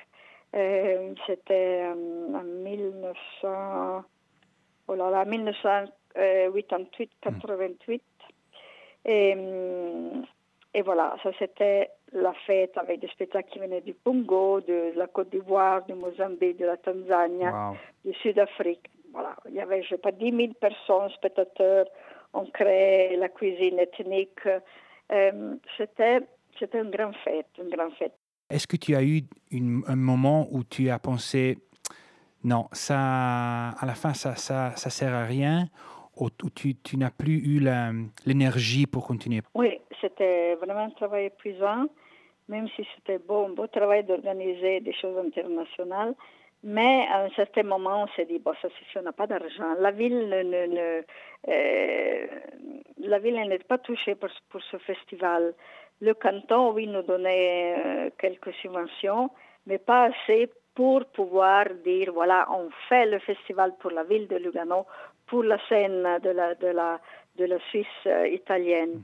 Euh, 0.55 1.13
c'était 1.27 1.85
hum, 1.91 2.35
en 2.35 2.43
1900, 2.43 4.03
oh 4.87 4.95
là 4.95 5.09
là, 5.11 5.23
1988, 5.23 7.11
88. 7.21 8.03
Et, 9.05 9.35
et 10.73 10.81
voilà, 10.81 11.15
ça 11.23 11.31
c'était 11.39 11.89
la 12.13 12.33
fête 12.45 12.77
avec 12.77 12.99
des 13.01 13.07
spectacles 13.07 13.49
qui 13.51 13.59
venaient 13.59 13.81
du 13.81 13.93
Congo, 13.95 14.61
de 14.61 14.93
la 14.95 15.07
Côte 15.07 15.29
d'Ivoire, 15.31 15.83
du 15.85 15.93
Mozambique, 15.93 16.57
de 16.57 16.65
la 16.65 16.77
Tanzanie, 16.77 17.43
Wow. 17.45 17.75
du 18.05 18.13
Sud-Afrique. 18.21 18.89
Voilà, 19.11 19.35
il 19.47 19.55
y 19.55 19.59
avait, 19.59 19.83
je 19.83 19.89
sais 19.89 19.97
pas, 19.97 20.11
10 20.11 20.31
000 20.31 20.53
personnes, 20.59 21.09
spectateurs. 21.11 21.85
On 22.33 22.45
créait 22.45 23.15
la 23.17 23.29
cuisine 23.29 23.77
ethnique. 23.79 24.39
Euh, 25.11 25.55
c'était, 25.77 26.21
c'était 26.57 26.79
une 26.81 26.89
grande 26.89 27.15
fête, 27.23 27.45
une 27.61 27.69
grande 27.69 27.93
fête. 27.93 28.13
Est-ce 28.49 28.65
que 28.67 28.77
tu 28.77 28.95
as 28.95 29.03
eu 29.03 29.21
une- 29.51 29.83
un 29.87 29.95
moment 29.95 30.47
où 30.51 30.63
tu 30.63 30.89
as 30.89 30.97
pensé, 30.97 31.59
non, 32.43 32.67
ça, 32.71 33.69
à 33.69 33.85
la 33.85 33.93
fin, 33.95 34.13
ça 34.13 34.35
ça, 34.35 34.75
ça 34.75 34.89
sert 34.89 35.13
à 35.13 35.25
rien, 35.25 35.67
tu, 36.83 36.97
n'as 36.97 37.11
plus 37.11 37.37
eu 37.37 37.61
l'énergie 38.25 38.85
pour 38.85 39.05
continuer 39.05 39.41
Oui, 39.53 39.79
c'était 40.01 40.55
vraiment 40.55 40.85
un 40.85 40.89
travail 40.91 41.25
épuisant, 41.25 41.87
même 42.47 42.67
si 42.75 42.85
c'était 42.95 43.19
beau, 43.19 43.45
un 43.45 43.53
beau 43.53 43.67
travail 43.67 44.03
d'organiser 44.03 44.81
des 44.81 44.93
choses 44.93 45.17
internationales. 45.17 46.13
Mais 46.65 47.05
à 47.11 47.23
un 47.25 47.29
certain 47.31 47.63
moment, 47.63 48.03
on 48.03 48.07
s'est 48.15 48.25
dit, 48.25 48.39
bon, 48.39 48.53
ça 48.61 48.69
suffit, 48.69 48.97
on 48.97 49.01
n'a 49.01 49.11
pas 49.11 49.27
d'argent. 49.27 49.73
La 49.79 49.91
ville 49.91 50.29
ne, 50.29 51.01
euh, 51.49 52.27
la 52.99 53.19
ville 53.19 53.35
n'est 53.35 53.59
pas 53.59 53.77
touchée 53.77 54.15
pour, 54.15 54.29
pour 54.49 54.61
ce 54.71 54.77
festival. 54.77 55.53
Le 55.99 56.13
canton, 56.13 56.71
oui, 56.71 56.87
nous 56.87 57.01
donnait 57.01 57.75
euh, 57.77 58.09
quelques 58.17 58.53
subventions, 58.53 59.29
mais 59.67 59.77
pas 59.77 60.05
assez 60.05 60.49
pour 60.73 61.05
pouvoir 61.05 61.65
dire, 61.83 62.11
voilà, 62.13 62.47
on 62.51 62.69
fait 62.89 63.05
le 63.05 63.19
festival 63.19 63.73
pour 63.79 63.91
la 63.91 64.03
ville 64.03 64.27
de 64.27 64.37
Lugano, 64.37 64.85
pour 65.33 65.43
la 65.43 65.57
scène 65.67 66.03
de 66.21 66.29
la, 66.29 66.53
de 66.53 66.67
la, 66.67 66.99
de 67.39 67.45
la 67.45 67.57
Suisse 67.71 67.87
euh, 68.05 68.27
italienne. 68.27 69.01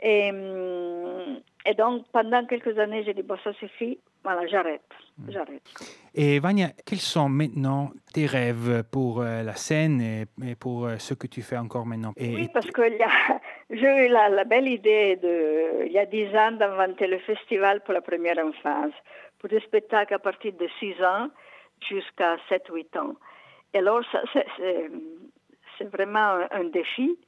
Et, 0.00 0.30
hum, 0.30 1.40
et 1.64 1.72
donc, 1.72 2.04
pendant 2.12 2.44
quelques 2.44 2.78
années, 2.78 3.02
j'ai 3.04 3.14
dit, 3.14 3.22
bon, 3.22 3.38
ça 3.42 3.54
suffit, 3.54 3.98
voilà, 4.22 4.46
j'arrête, 4.48 4.90
j'arrête. 5.28 5.62
Et 6.14 6.40
Vania, 6.40 6.68
quels 6.84 6.98
sont 6.98 7.30
maintenant 7.30 7.90
tes 8.12 8.26
rêves 8.26 8.84
pour 8.92 9.22
euh, 9.22 9.42
la 9.42 9.56
scène 9.56 10.02
et, 10.02 10.26
et 10.46 10.56
pour 10.56 10.84
euh, 10.84 10.98
ce 10.98 11.14
que 11.14 11.26
tu 11.26 11.40
fais 11.40 11.56
encore 11.56 11.86
maintenant? 11.86 12.12
Et, 12.18 12.34
Oui, 12.34 12.48
parce 12.52 12.70
que 12.70 12.82
j'ai 13.70 14.06
eu 14.06 14.08
la, 14.08 14.28
la 14.28 14.44
belle 14.44 14.68
idée, 14.68 15.16
de, 15.16 15.86
il 15.86 15.92
y 15.92 15.98
a 15.98 16.04
dix 16.04 16.28
ans, 16.36 16.52
d'inventer 16.52 17.06
le 17.06 17.18
festival 17.20 17.80
pour 17.82 17.94
la 17.94 18.02
première 18.02 18.36
enfance, 18.36 18.92
pour 19.38 19.48
des 19.48 19.60
spectacles 19.60 20.12
à 20.12 20.18
partir 20.18 20.52
de 20.52 20.68
6 20.80 21.02
ans 21.02 21.28
jusqu'à 21.88 22.36
7-8 22.50 22.98
ans. 22.98 23.14
Et 23.72 23.78
alors, 23.78 24.02
ça, 24.12 24.20
c'est, 24.34 24.90
c'est- 25.78 25.90
vraiment 25.90 26.38
un, 26.50 26.64
défi. 26.64 27.18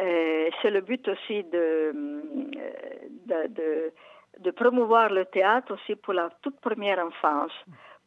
Euh, 0.00 0.50
c'est 0.60 0.70
le 0.70 0.80
but 0.80 1.06
aussi 1.08 1.44
de, 1.44 1.92
euh, 1.92 3.48
de, 3.48 3.92
de, 4.40 4.50
promouvoir 4.50 5.10
le 5.10 5.24
théâtre 5.26 5.74
aussi 5.74 5.94
pour 5.96 6.14
la 6.14 6.30
toute 6.42 6.58
première 6.60 6.98
enfance. 6.98 7.52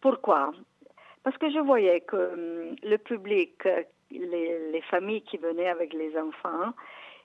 Pourquoi? 0.02 0.52
Parce 1.24 1.38
que 1.38 1.50
je 1.50 1.60
voyais 1.60 2.02
que 2.02 2.16
hum, 2.16 2.76
le 2.84 2.98
public, 2.98 3.54
euh, 3.66 3.84
les, 4.12 4.72
les 4.72 4.82
familles 4.82 5.22
qui 5.24 5.38
venaient 5.38 5.70
avec 5.70 5.94
les 5.94 6.18
enfants, 6.18 6.74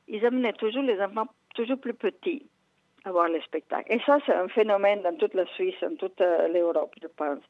ils 0.09 0.25
amenaient 0.25 0.53
toujours 0.55 0.83
les 0.83 1.01
enfants 1.01 1.27
toujours 1.55 1.79
plus 1.79 1.95
petits 1.95 2.47
à 3.05 3.11
voir 3.11 3.29
les 3.29 3.41
spectacles. 3.43 3.93
Et 3.93 4.01
ça, 4.07 4.19
c'est 4.25 4.35
un 4.35 4.49
phénomène 4.49 5.03
dans 5.03 5.17
toute 5.17 5.35
la 5.35 5.47
Suisse, 5.47 5.75
dans 5.83 5.97
toute 5.97 6.21
euh, 6.21 6.49
l'Europe, 6.49 6.95
je 7.03 7.09
pense. 7.09 7.41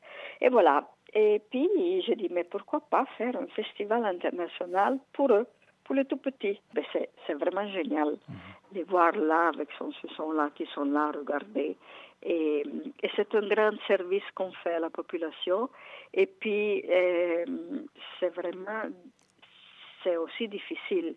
Et 0.41 0.49
voilà. 0.49 0.89
Et 1.15 1.41
puis, 1.51 1.69
j'ai 2.07 2.17
dit, 2.17 2.29
mais 2.31 2.45
pourquoi 2.45 2.81
pas 2.81 3.05
faire 3.19 3.37
un 3.37 3.47
festival 3.49 4.05
international 4.05 4.99
pour 5.13 5.31
eux, 5.33 5.47
pour 5.85 5.95
les 5.95 6.05
tout 6.05 6.17
petits 6.17 6.61
ben, 6.75 6.85
c'est, 6.93 7.35
vraiment 7.35 7.67
génial. 7.69 8.17
Les 8.73 8.85
voir 8.85 9.13
là, 9.13 9.49
avec 9.49 9.69
son, 9.79 9.93
ce 9.93 10.09
son-là, 10.09 10.51
qui 10.55 10.67
sont 10.75 10.85
là, 10.85 11.13
regarder. 11.15 11.77
Et, 12.23 12.65
et 13.03 13.11
c'est 13.17 13.35
un 13.35 13.47
grand 13.47 13.73
service 13.87 14.23
qu'on 14.35 14.53
fait 14.53 14.75
à 14.75 14.81
la 14.81 14.91
population. 14.91 15.69
Et 16.15 16.27
puis, 16.27 16.85
euh, 16.89 17.45
c'est 18.19 18.35
vraiment, 18.35 18.85
c'est 20.03 20.17
aussi 20.17 20.49
difficile 20.49 21.15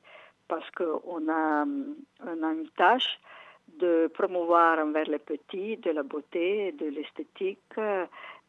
parce 0.47 0.69
qu'on 0.71 1.29
a, 1.29 1.65
on 1.65 2.43
a 2.43 2.53
une 2.53 2.69
tâche 2.75 3.19
de 3.79 4.07
promouvoir 4.13 4.79
envers 4.79 5.05
les 5.05 5.19
petits 5.19 5.77
de 5.77 5.91
la 5.91 6.03
beauté, 6.03 6.71
de 6.73 6.87
l'esthétique, 6.87 7.59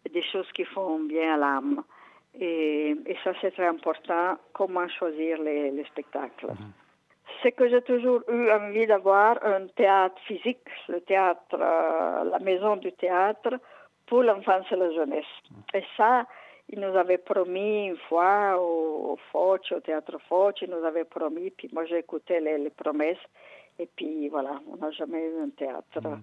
des 0.08 0.22
choses 0.22 0.50
qui 0.52 0.64
font 0.64 0.98
bien 1.00 1.34
à 1.34 1.36
l'âme. 1.36 1.82
Et, 2.38 2.90
et 3.06 3.16
ça, 3.24 3.32
c'est 3.40 3.52
très 3.52 3.66
important, 3.66 4.36
comment 4.52 4.88
choisir 4.88 5.40
les, 5.40 5.70
les 5.70 5.84
spectacles. 5.84 6.48
C'est 7.42 7.52
que 7.52 7.68
j'ai 7.68 7.82
toujours 7.82 8.22
eu 8.30 8.50
envie 8.50 8.86
d'avoir 8.86 9.38
un 9.44 9.66
théâtre 9.68 10.20
physique, 10.26 10.68
le 10.88 11.00
théâtre, 11.00 11.54
euh, 11.54 12.24
la 12.24 12.38
maison 12.38 12.76
du 12.76 12.92
théâtre, 12.92 13.58
pour 14.06 14.22
l'enfance 14.22 14.66
et 14.70 14.76
la 14.76 14.90
jeunesse. 14.92 15.24
Et 15.74 15.82
ça, 15.96 16.26
il 16.68 16.80
nous 16.80 16.96
avait 16.96 17.18
promis 17.18 17.88
une 17.88 17.96
fois 18.08 18.56
au, 18.58 19.12
au 19.12 19.18
Foch, 19.30 19.72
au 19.72 19.80
théâtre 19.80 20.18
Foch, 20.28 20.62
il 20.62 20.70
nous 20.70 20.84
avait 20.84 21.04
promis, 21.04 21.50
puis 21.50 21.68
moi 21.72 21.84
j'ai 21.84 21.98
écouté 21.98 22.40
les, 22.40 22.58
les 22.58 22.70
promesses, 22.70 23.24
et 23.78 23.88
puis 23.96 24.28
voilà, 24.28 24.60
on 24.70 24.76
n'a 24.76 24.90
jamais 24.90 25.28
eu 25.28 25.42
un 25.42 25.50
théâtre. 25.50 26.00
Donc 26.00 26.18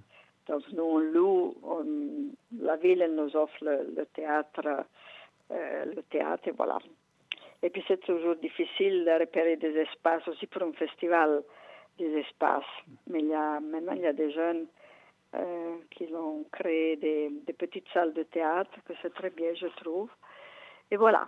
nous, 0.49 0.83
on 0.83 0.97
loue, 0.99 1.55
on- 1.63 2.31
la 2.61 2.75
ville, 2.77 3.05
nous 3.15 3.35
offre 3.35 3.57
le, 3.63 4.05
théâtre, 4.13 4.85
euh, 5.51 5.85
le 5.85 6.01
théâtre, 6.03 6.47
et 6.47 6.51
voilà. 6.51 6.77
Et 7.61 7.69
puis 7.69 7.83
c'est 7.87 8.01
toujours 8.01 8.35
difficile 8.35 9.05
de 9.05 9.19
repérer 9.19 9.55
des 9.55 9.75
espaces, 9.77 10.27
aussi 10.27 10.47
pour 10.47 10.63
un 10.63 10.73
festival, 10.73 11.43
des 11.97 12.11
espaces. 12.17 12.63
Mais 13.07 13.19
il 13.19 13.27
y 13.27 13.33
a, 13.33 13.59
maintenant, 13.59 13.93
il 13.93 14.01
y 14.01 14.07
a 14.07 14.13
des 14.13 14.31
jeunes 14.31 14.67
euh, 15.35 15.75
qui 15.91 16.13
ont 16.13 16.43
créé 16.51 16.97
des, 16.97 17.29
des 17.47 17.53
petites 17.53 17.87
salles 17.93 18.13
de 18.13 18.23
théâtre, 18.23 18.71
que 18.85 18.93
c'est 19.01 19.13
très 19.13 19.29
bien, 19.29 19.53
je 19.55 19.67
trouve. 19.67 20.09
Et 20.91 20.97
voilà. 20.97 21.27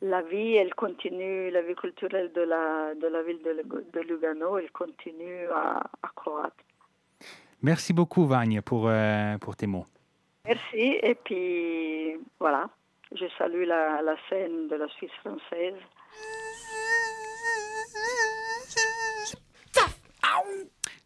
La 0.00 0.20
vie, 0.22 0.56
elle 0.56 0.74
continue, 0.74 1.50
la 1.50 1.62
vie 1.62 1.76
culturelle 1.76 2.32
de 2.32 2.40
la, 2.42 2.94
de 2.94 3.06
la 3.06 3.22
ville 3.22 3.40
de 3.42 4.00
Lugano, 4.00 4.58
elle 4.58 4.70
continue 4.72 5.46
à, 5.48 5.78
à 6.02 6.08
croître. 6.16 6.56
Merci 7.62 7.92
beaucoup, 7.92 8.26
Vania, 8.26 8.62
pour, 8.62 8.88
euh, 8.88 9.38
pour 9.38 9.56
tes 9.56 9.66
mots. 9.66 9.86
Merci. 10.44 10.98
Et 11.02 11.14
puis, 11.14 12.16
voilà. 12.40 12.68
Je 13.14 13.26
salue 13.38 13.64
la, 13.64 14.02
la 14.02 14.16
scène 14.28 14.68
de 14.68 14.76
la 14.76 14.88
Suisse 14.88 15.12
française. 15.20 15.74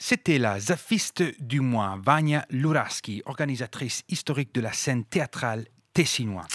C'était 0.09 0.38
la 0.38 0.61
zaffiste 0.61 1.25
du 1.42 1.59
mois, 1.61 1.99
Vania 2.01 2.45
Luraski, 2.51 3.23
organisatrice 3.27 4.05
historique 4.09 4.55
de 4.55 4.61
la 4.61 4.73
scène 4.73 5.05
théâtrale 5.05 5.64
tessinoise. 5.92 6.47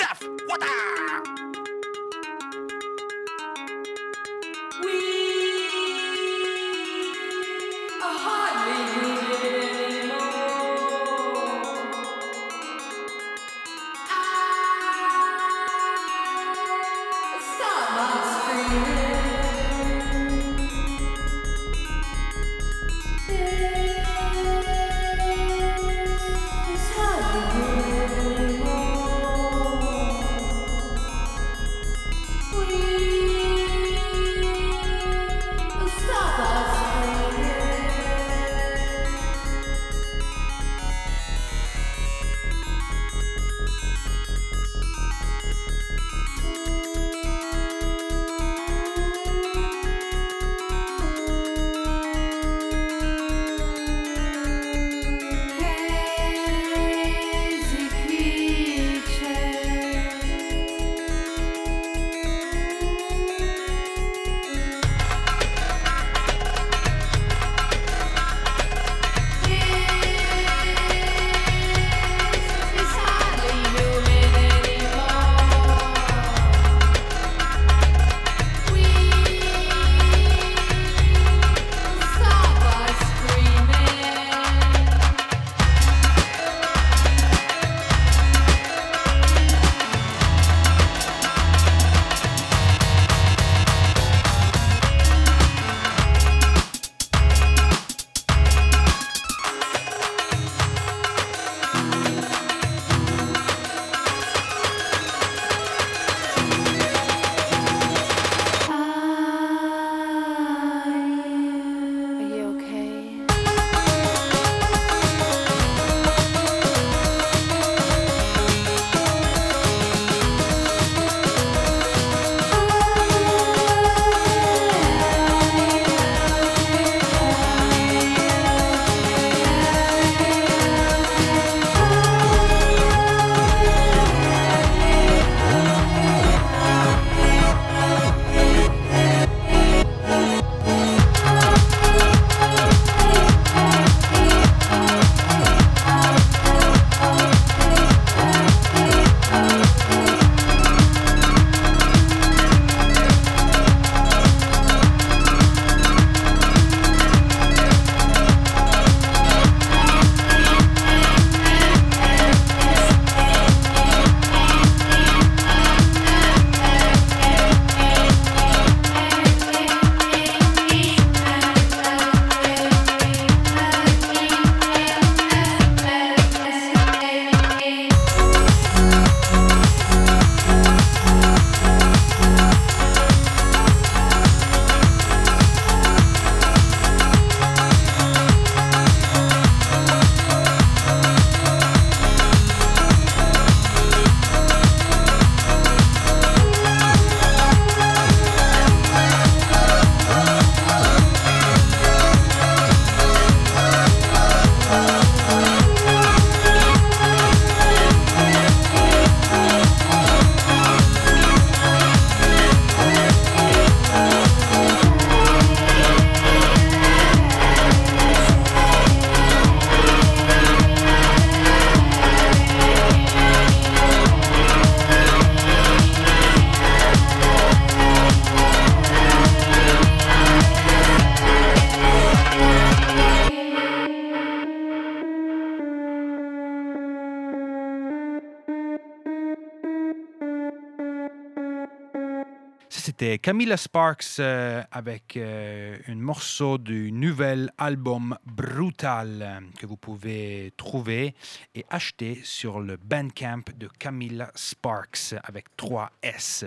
C'était 243.01 243.17
Camilla 243.17 243.57
Sparks 243.57 244.19
euh, 244.19 244.61
avec 244.71 245.17
euh, 245.17 245.75
un 245.87 245.95
morceau 245.95 246.59
du 246.59 246.91
nouvel 246.91 247.49
album 247.57 248.15
Brutal 248.27 249.21
euh, 249.23 249.39
que 249.59 249.65
vous 249.65 249.75
pouvez 249.75 250.53
trouver 250.55 251.15
et 251.55 251.65
acheter 251.71 252.19
sur 252.23 252.59
le 252.59 252.77
Bandcamp 252.77 253.41
de 253.57 253.67
Camilla 253.79 254.29
Sparks 254.35 255.15
avec 255.23 255.45
3 255.57 255.89
S. 256.03 256.45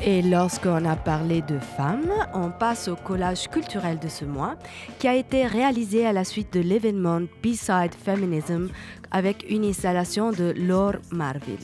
Et 0.00 0.22
lorsqu'on 0.22 0.86
a 0.86 0.96
parlé 0.96 1.42
de 1.42 1.58
femmes, 1.58 2.10
on 2.32 2.50
passe 2.50 2.88
au 2.88 2.96
collage 2.96 3.48
culturel 3.48 3.98
de 3.98 4.08
ce 4.08 4.24
mois, 4.24 4.56
qui 4.98 5.08
a 5.08 5.14
été 5.14 5.46
réalisé 5.46 6.06
à 6.06 6.14
la 6.14 6.24
suite 6.24 6.54
de 6.54 6.60
l'événement 6.60 7.20
B-Side 7.42 7.94
Feminism 8.02 8.68
avec 9.10 9.44
une 9.48 9.64
installation 9.64 10.30
de 10.30 10.54
Laure 10.56 10.96
Marville, 11.10 11.58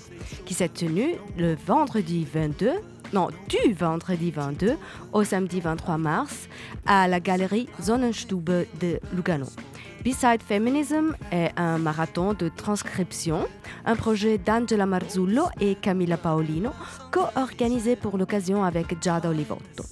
qui 0.44 0.52
s'est 0.54 0.68
tenue 0.68 1.14
le 1.38 1.54
vendredi 1.54 2.26
22, 2.30 2.72
non, 3.12 3.28
du 3.48 3.72
vendredi 3.72 4.30
22 4.30 4.76
au 5.12 5.24
samedi 5.24 5.60
23 5.60 5.98
mars 5.98 6.48
à 6.86 7.08
la 7.08 7.20
galerie 7.20 7.68
Sonnenstube 7.80 8.50
de 8.80 9.00
Lugano. 9.14 9.46
B-Side 10.04 10.42
Feminism 10.46 11.16
est 11.32 11.50
un 11.56 11.78
marathon 11.78 12.32
de 12.32 12.48
transcription, 12.48 13.46
un 13.84 13.96
projet 13.96 14.38
d'Angela 14.38 14.86
Marzullo 14.86 15.46
et 15.60 15.74
Camilla 15.74 16.16
Paolino, 16.16 16.70
co-organisé 17.10 17.96
pour 17.96 18.16
l'occasion 18.16 18.62
avec 18.62 19.02
Giada 19.02 19.30
Olivotto. 19.30 19.84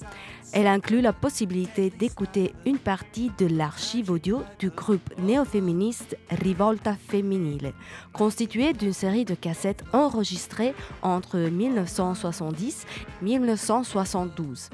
Elle 0.57 0.67
inclut 0.67 1.01
la 1.01 1.11
possibilité 1.11 1.89
d'écouter 1.89 2.53
une 2.65 2.77
partie 2.77 3.29
de 3.37 3.45
l'archive 3.45 4.09
audio 4.09 4.41
du 4.57 4.69
groupe 4.69 5.13
néo-féministe 5.19 6.17
Rivolta 6.29 6.95
Femminile, 6.95 7.73
constitué 8.13 8.71
d'une 8.71 8.93
série 8.93 9.25
de 9.25 9.35
cassettes 9.35 9.83
enregistrées 9.91 10.73
entre 11.01 11.39
1970 11.39 12.85
et 12.87 13.25
1972. 13.25 14.69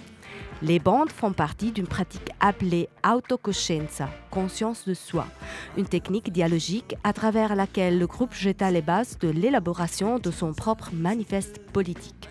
Les 0.62 0.78
bandes 0.78 1.12
font 1.12 1.34
partie 1.34 1.72
d'une 1.72 1.88
pratique 1.88 2.30
appelée 2.40 2.88
autocoscienza, 3.04 4.08
conscience 4.30 4.86
de 4.86 4.94
soi, 4.94 5.26
une 5.78 5.88
technique 5.88 6.32
dialogique 6.32 6.96
à 7.04 7.12
travers 7.12 7.56
laquelle 7.56 7.98
le 7.98 8.06
groupe 8.06 8.36
jeta 8.36 8.70
les 8.70 8.84
bases 8.84 9.18
de 9.18 9.30
l'élaboration 9.30 10.20
de 10.20 10.30
son 10.30 10.54
propre 10.54 10.92
manifeste 10.94 11.58
politique. 11.74 12.30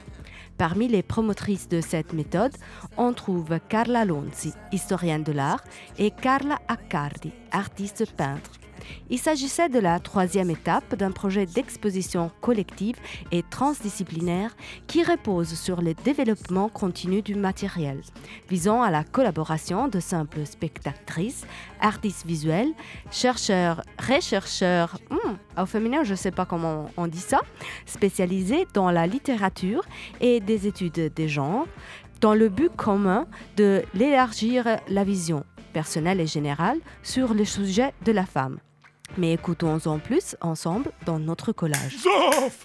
Parmi 0.61 0.89
les 0.89 1.03
promotrices 1.03 1.71
de 1.71 1.81
cette 1.81 2.13
méthode, 2.13 2.53
on 2.99 3.15
trouve 3.15 3.59
Carla 3.71 4.05
Lonzi, 4.05 4.53
historienne 4.73 5.23
de 5.23 5.33
l'art, 5.33 5.65
et 5.97 6.11
Carla 6.11 6.59
Accardi, 6.69 7.33
artiste 7.51 8.05
peintre. 8.15 8.60
Il 9.09 9.19
s'agissait 9.19 9.69
de 9.69 9.79
la 9.79 9.99
troisième 10.01 10.51
étape 10.51 10.95
d'un 10.95 11.11
projet 11.11 11.47
d'exposition 11.47 12.31
collective 12.41 12.97
et 13.33 13.43
transdisciplinaire 13.43 14.57
qui 14.87 15.03
repose 15.03 15.55
sur 15.55 15.83
le 15.83 15.95
développement 15.95 16.69
continu 16.69 17.23
du 17.23 17.35
matériel, 17.35 18.01
visant 18.49 18.83
à 18.83 18.91
la 18.91 19.05
collaboration 19.05 19.89
de 19.89 20.01
simples 20.01 20.47
spectatrices, 20.47 21.47
artistes 21.81 22.27
visuels, 22.27 22.73
chercheurs, 23.11 23.83
rechercheurs, 23.99 24.99
hmm, 25.11 25.61
au 25.61 25.67
féminin 25.67 26.05
je 26.05 26.13
ne 26.13 26.17
sais 26.17 26.31
pas 26.31 26.47
comment 26.47 26.87
on 26.97 27.07
dit 27.07 27.19
ça, 27.19 27.41
spécialisés 27.87 28.67
dans 28.75 28.91
la 28.91 29.07
littérature 29.07 29.85
et 30.21 30.41
des 30.41 30.67
études 30.67 31.13
des 31.15 31.29
genres, 31.29 31.67
dans 32.21 32.35
le 32.35 32.49
but 32.49 32.71
commun 32.77 33.27
de 33.57 33.83
l'élargir 33.95 34.65
la 34.89 35.05
vision 35.05 35.45
personnelle 35.73 36.21
et 36.21 36.27
générale 36.27 36.79
sur 37.03 37.35
le 37.35 37.45
sujet 37.45 37.93
de 38.05 38.13
la 38.13 38.27
femme. 38.27 38.59
Mais 39.17 39.33
écoutons-en 39.33 39.99
plus 39.99 40.37
ensemble 40.41 40.93
dans 41.05 41.19
notre 41.19 41.53
collage. 41.53 41.97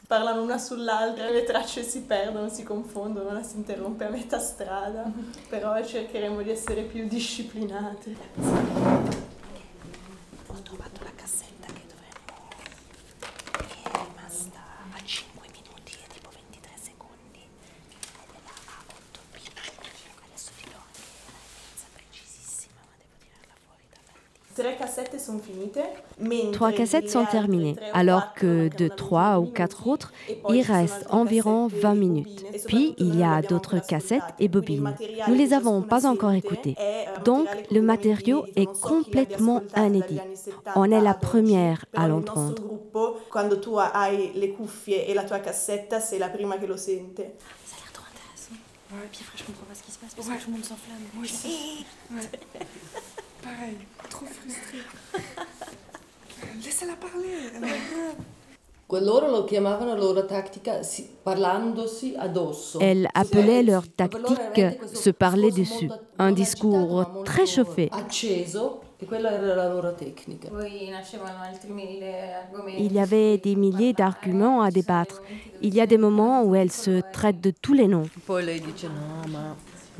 Parlano 0.08 0.44
una 0.44 0.60
sull'altra, 0.60 1.32
le 1.32 1.44
tracce 1.44 1.84
si 1.84 2.02
perdono, 2.02 2.50
si 2.50 2.64
confondono, 2.64 3.32
la 3.32 3.42
si 3.42 3.58
interrompe 3.58 4.06
a 4.06 4.10
metà 4.10 4.40
strada, 4.40 5.12
però 5.50 5.84
cercheremo 5.84 6.44
di 6.44 6.52
essere 6.52 6.84
più 6.84 7.08
disciplinate. 7.08 9.34
Trois 26.54 26.72
cassettes 26.72 27.10
sont 27.10 27.26
terminées, 27.26 27.76
alors 27.94 28.34
que 28.34 28.70
de 28.76 28.88
3 28.88 29.40
ou 29.40 29.46
20 29.46 29.52
4 29.52 29.88
autres, 29.88 30.14
il 30.50 30.62
reste 30.62 31.06
environ 31.10 31.68
cassette 31.68 31.68
20 31.68 31.94
e 31.94 31.96
minutes. 31.96 32.46
Puis 32.68 32.96
il 32.98 33.20
y 33.20 33.24
a 33.24 33.42
d'autres 33.42 33.80
cassettes 33.80 34.22
et 34.40 34.48
bobines. 34.48 34.96
Nous 35.28 35.36
les 35.36 35.54
che 35.54 35.54
avons 35.54 35.82
pas 35.82 36.06
encore 36.06 36.34
écoutées. 36.34 36.76
Donc 37.24 37.48
le 37.72 37.82
matériau 37.82 38.46
est 38.56 38.72
complètement 38.82 39.62
inédit. 39.76 40.20
anni 40.20 40.36
70 40.36 40.50
On 40.76 40.92
est 40.92 41.02
la 41.02 41.14
première 41.14 41.86
à 41.94 42.08
l'entendre. 42.08 42.64
quando 43.30 43.60
tu 43.60 43.70
hai 43.78 44.32
le 44.34 44.48
cuffie 44.54 44.96
e 44.96 45.14
la 45.14 45.24
tua 45.24 45.40
cassetta, 45.40 46.00
sei 46.00 46.18
la 46.18 46.30
prima 46.30 46.58
che 46.58 46.66
lo 46.66 46.78
sente. 46.78 47.36
Ça 47.66 47.76
a 47.76 47.80
l'air 47.80 47.92
trop 47.92 48.06
intéressant. 48.10 48.56
Puis 49.12 49.22
après, 49.22 49.38
je 49.38 49.44
comprends 49.44 49.66
pas 49.66 49.76
ce 49.76 49.84
qui 49.84 49.92
se 49.92 50.00
passe 50.00 50.14
parce 50.16 50.28
que 50.28 50.44
tout 50.44 50.50
le 50.50 50.54
monde 50.54 50.64
s'enflamme. 50.64 51.04
Moi 51.14 51.24
aussi. 51.24 51.86
Pareil, 53.46 53.78
trop 54.10 54.26
frustrée. 54.26 54.80
Laissez-la 56.64 56.96
parler. 56.96 57.30
Elles 62.82 63.08
appelaient 63.14 63.62
leur 63.62 63.88
tactique 63.88 64.62
se 64.94 65.10
parler 65.12 65.52
dessus. 65.52 65.90
Un 66.18 66.32
discours 66.32 67.24
très 67.24 67.46
chauffé. 67.46 67.92
E. 67.94 69.08
Il 72.80 72.94
y 72.94 73.00
avait 73.00 73.38
des 73.38 73.56
milliers 73.56 73.94
d'arguments 73.94 74.64
à 74.64 74.72
débattre. 74.72 75.22
Il 75.62 75.76
y 75.76 75.82
a 75.82 75.86
des 75.86 76.00
moments 76.00 76.44
où 76.44 76.56
elles 76.56 76.72
se 76.72 77.02
traitent 77.12 77.42
de 77.42 77.52
tous 77.52 77.74
les 77.74 77.88
noms. 77.88 78.10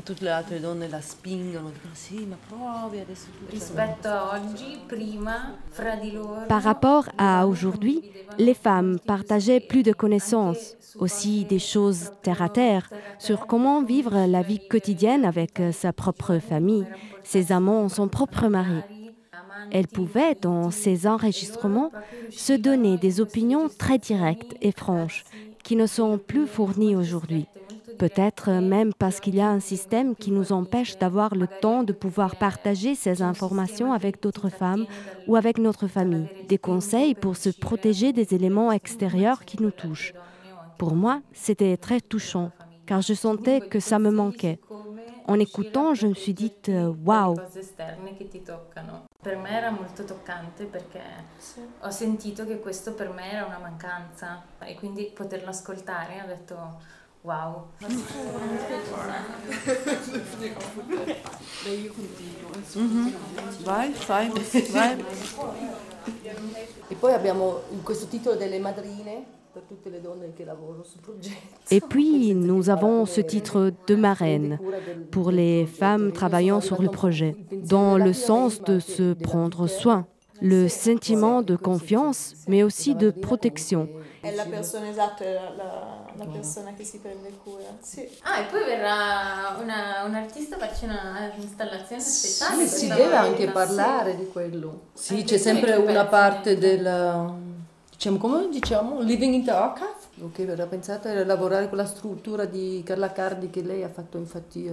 Tutte 0.06 0.20
le 0.22 0.30
altre 0.30 0.60
donne 0.60 0.86
la 0.88 1.00
spingono, 1.00 1.70
dicono 1.70 1.92
sì, 1.92 2.24
ma 2.26 2.36
provi 2.46 3.00
adesso 3.00 3.26
tu. 3.36 3.50
Rispetto 3.50 4.06
a 4.06 4.38
oggi, 4.38 4.78
prima, 4.86 5.56
fra 5.68 5.96
di 5.96 6.12
loro... 6.12 6.46
Par 6.46 6.62
rapport 6.62 7.08
à 7.18 7.44
aujourd'hui, 7.44 8.12
les 8.38 8.54
femmes 8.54 9.00
partageaient 9.04 9.58
plus 9.58 9.82
de 9.82 9.92
connaissances, 9.92 10.76
aussi 11.00 11.44
des 11.44 11.58
choses 11.58 12.12
terre 12.22 12.40
à 12.40 12.48
terre, 12.48 12.88
sur 13.18 13.48
comment 13.48 13.82
vivre 13.82 14.26
la 14.28 14.42
vie 14.42 14.60
quotidienne 14.68 15.24
avec 15.24 15.60
sa 15.72 15.92
propre 15.92 16.38
famille, 16.38 16.86
ses 17.24 17.50
amants, 17.50 17.88
son 17.88 18.06
propre 18.06 18.46
mari. 18.46 18.82
Elles 19.72 19.88
pouvaient, 19.88 20.36
dans 20.40 20.70
ces 20.70 21.08
enregistrements, 21.08 21.90
se 22.30 22.52
donner 22.52 22.96
des 22.96 23.20
opinions 23.20 23.68
très 23.68 23.98
directes 23.98 24.54
et 24.62 24.70
franches 24.70 25.24
qui 25.64 25.74
ne 25.74 25.88
sont 25.88 26.16
plus 26.16 26.46
fournies 26.46 26.94
aujourd'hui. 26.94 27.46
Peut-être 27.98 28.50
même 28.50 28.92
parce 28.92 29.20
qu'il 29.20 29.34
y 29.34 29.40
a 29.40 29.48
un 29.48 29.60
système 29.60 30.14
qui 30.14 30.30
nous 30.30 30.52
empêche 30.52 30.98
d'avoir 30.98 31.34
le 31.34 31.46
temps 31.46 31.82
de 31.82 31.92
pouvoir 31.92 32.36
partager 32.36 32.94
ces 32.94 33.22
informations 33.22 33.92
avec 33.92 34.22
d'autres 34.22 34.50
femmes 34.50 34.86
ou 35.26 35.36
avec 35.36 35.58
notre 35.58 35.86
famille. 35.86 36.28
Des 36.48 36.58
conseils 36.58 37.14
pour 37.14 37.36
se 37.36 37.48
protéger 37.48 38.12
des 38.12 38.34
éléments 38.34 38.70
extérieurs 38.70 39.44
qui 39.44 39.62
nous 39.62 39.70
touchent. 39.70 40.12
Pour 40.78 40.94
moi, 40.94 41.22
c'était 41.32 41.76
très 41.78 42.00
touchant, 42.00 42.50
car 42.84 43.00
je 43.00 43.14
sentais 43.14 43.60
que 43.60 43.80
ça 43.80 43.98
me 43.98 44.10
manquait. 44.10 44.58
En 45.28 45.38
écoutant, 45.40 45.94
je 45.94 46.06
me 46.06 46.14
suis 46.14 46.34
dit, 46.34 46.52
euh, 46.68 46.92
waouh, 47.04 47.34
wow. 47.34 47.40
Mhm. 62.74 63.12
Vai, 63.64 63.92
vai, 64.06 64.30
vai. 64.70 65.04
E 66.88 66.94
poi 66.94 67.12
abbiamo 67.12 67.62
questo 67.82 68.06
titolo 68.06 68.36
delle 68.36 68.60
madrine. 68.60 69.34
Et 71.70 71.80
puis, 71.80 72.34
nous 72.34 72.68
avons 72.68 73.06
ce 73.06 73.22
titre 73.22 73.72
de 73.86 73.94
marraine 73.94 74.58
pour 75.10 75.30
les 75.30 75.64
femmes 75.64 76.12
travaillant 76.12 76.60
sur 76.60 76.82
le 76.82 76.88
projet, 76.88 77.34
dans 77.64 77.96
le 77.96 78.12
sens 78.12 78.60
de 78.62 78.78
se 78.78 79.14
prendre 79.14 79.66
soin, 79.66 80.06
le 80.40 80.68
sentiment 80.68 81.42
de 81.42 81.56
confiance, 81.56 82.34
mais 82.46 82.62
aussi 82.62 82.94
de 82.94 83.10
protection. 83.10 83.88
È 84.20 84.34
la 84.34 84.44
persona 84.44 84.88
esatta, 84.88 85.24
è 85.24 85.32
la, 85.34 85.50
la- 85.56 86.04
la 86.16 86.26
persona 86.26 86.72
che 86.74 86.82
si 86.84 86.98
prende 86.98 87.30
cura. 87.44 87.62
Sì. 87.80 88.08
Ah, 88.22 88.40
e 88.40 88.44
poi 88.50 88.64
verrà 88.64 89.56
una- 89.62 90.02
un 90.04 90.14
artista 90.14 90.56
a 90.56 90.58
farci 90.58 90.84
una 90.84 91.30
installazione 91.36 92.00
speciale. 92.02 92.66
Sì, 92.66 92.76
si 92.76 92.86
deve 92.88 93.14
anche 93.14 93.46
sì. 93.46 93.52
parlare 93.52 94.16
di 94.16 94.28
quello. 94.28 94.80
Sì, 94.94 95.14
Anche 95.14 95.24
c'è 95.26 95.36
tu 95.36 95.42
sempre 95.42 95.76
una 95.76 96.06
parte 96.06 96.58
del 96.58 97.34
diciamo 97.90 98.18
come 98.18 98.48
diciamo 98.50 99.00
living 99.00 99.32
in 99.32 99.44
the 99.44 99.50
archive 99.50 99.94
Ok, 100.20 100.44
verrà 100.44 100.66
pensata 100.66 101.10
a 101.10 101.24
lavorare 101.24 101.68
con 101.68 101.78
la 101.78 101.86
struttura 101.86 102.44
di 102.44 102.82
Carla 102.84 103.10
Cardi 103.12 103.48
che 103.48 103.62
lei 103.62 103.82
ha 103.84 103.88
fatto 103.88 104.18
infatti 104.18 104.70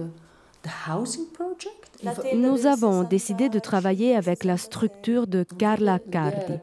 Nous 2.34 2.66
avons 2.66 3.02
décidé 3.02 3.48
de 3.48 3.58
travailler 3.58 4.16
avec 4.16 4.44
la 4.44 4.56
structure 4.56 5.26
de 5.26 5.44
Carla 5.58 5.98
Cardi, 5.98 6.54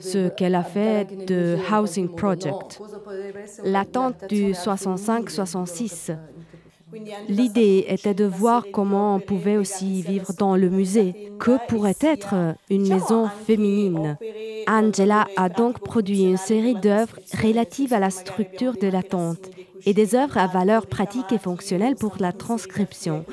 ce 0.00 0.28
qu'elle 0.28 0.54
a 0.54 0.62
fait 0.62 1.26
de 1.26 1.56
Housing 1.70 2.08
Project, 2.14 2.80
l'attente 3.64 4.28
du 4.28 4.52
65-66. 4.52 6.16
L'idée 7.28 7.86
était 7.88 8.14
de 8.14 8.24
voir 8.24 8.66
comment 8.72 9.16
on 9.16 9.20
pouvait 9.20 9.56
aussi 9.56 10.02
vivre 10.02 10.32
dans 10.38 10.54
le 10.56 10.70
musée. 10.70 11.32
Que 11.40 11.58
pourrait 11.66 11.96
être 12.00 12.54
une 12.70 12.88
maison 12.88 13.28
féminine 13.46 14.16
Angela 14.68 15.26
a 15.36 15.48
donc 15.48 15.80
produit 15.80 16.22
une 16.22 16.36
série 16.36 16.74
d'œuvres 16.74 17.18
relatives 17.42 17.92
à 17.92 17.98
la 17.98 18.10
structure 18.10 18.74
de 18.74 18.86
la 18.86 19.02
tente 19.02 19.50
et 19.86 19.94
des 19.94 20.14
œuvres 20.14 20.38
à 20.38 20.46
valeur 20.46 20.86
pratique 20.86 21.32
et 21.32 21.38
fonctionnelle 21.38 21.94
pour 21.96 22.16
la 22.20 22.32
transcription, 22.32 23.24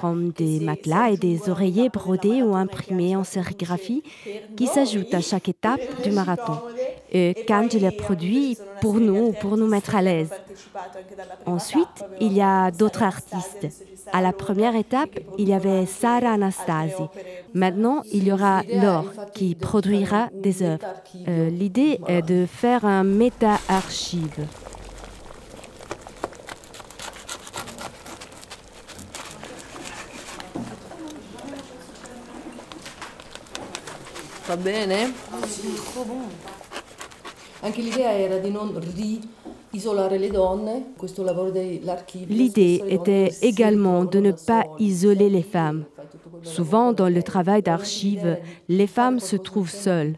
comme 0.00 0.30
des 0.30 0.60
matelas 0.60 1.10
et 1.10 1.16
des 1.16 1.48
oreillers 1.48 1.88
brodés 1.88 2.42
ou 2.42 2.54
imprimés 2.54 3.16
en 3.16 3.24
sérigraphie 3.24 4.02
qui 4.56 4.66
s'ajoutent 4.66 5.14
à 5.14 5.20
chaque 5.20 5.48
étape 5.48 5.80
du 6.02 6.10
marathon 6.10 6.58
et 7.12 7.34
qu'Angela 7.46 7.90
produit 7.90 8.58
pour 8.80 8.94
nous, 8.94 9.32
pour 9.32 9.56
nous 9.56 9.66
mettre 9.66 9.96
à 9.96 10.02
l'aise. 10.02 10.30
Ensuite, 11.46 12.04
il 12.20 12.32
y 12.32 12.42
a 12.42 12.70
d'autres 12.70 13.02
artistes. 13.02 13.66
À 14.12 14.20
la 14.20 14.32
première 14.32 14.76
étape, 14.76 15.10
il 15.38 15.48
y 15.48 15.54
avait 15.54 15.86
Sarah 15.86 16.32
Anastasi. 16.32 17.02
Maintenant, 17.54 18.02
il 18.12 18.24
y 18.24 18.32
aura 18.32 18.62
Laure 18.62 19.10
qui 19.34 19.54
produira 19.54 20.28
des 20.34 20.62
œuvres. 20.62 20.84
Euh, 21.28 21.50
L'idée 21.50 21.98
est 22.06 22.22
de 22.22 22.46
faire 22.46 22.84
un 22.84 23.04
méta-archive. 23.04 24.46
Va 34.48 34.56
bene? 34.56 35.12
Trop 35.92 36.06
bon. 36.06 36.22
Anche 37.60 37.82
l'idea 37.82 38.18
era 38.18 38.38
di 38.38 38.50
non 38.50 38.72
isolare 39.72 40.16
le 40.16 40.30
donne, 40.30 40.94
questo 40.96 41.22
lavoro 41.22 41.50
dell'archivio. 41.50 42.34
L'idée 42.34 42.82
était 42.88 43.30
également 43.42 44.06
de 44.06 44.20
ne 44.20 44.32
pas 44.32 44.64
isoler 44.78 45.28
les 45.28 45.42
femmes. 45.42 45.84
Souvent, 46.44 46.94
dans 46.94 47.10
le 47.10 47.22
travail 47.22 47.60
d'archives, 47.60 48.38
les 48.68 48.86
femmes 48.86 49.20
se 49.20 49.36
trouvent 49.36 49.68
seules. 49.68 50.14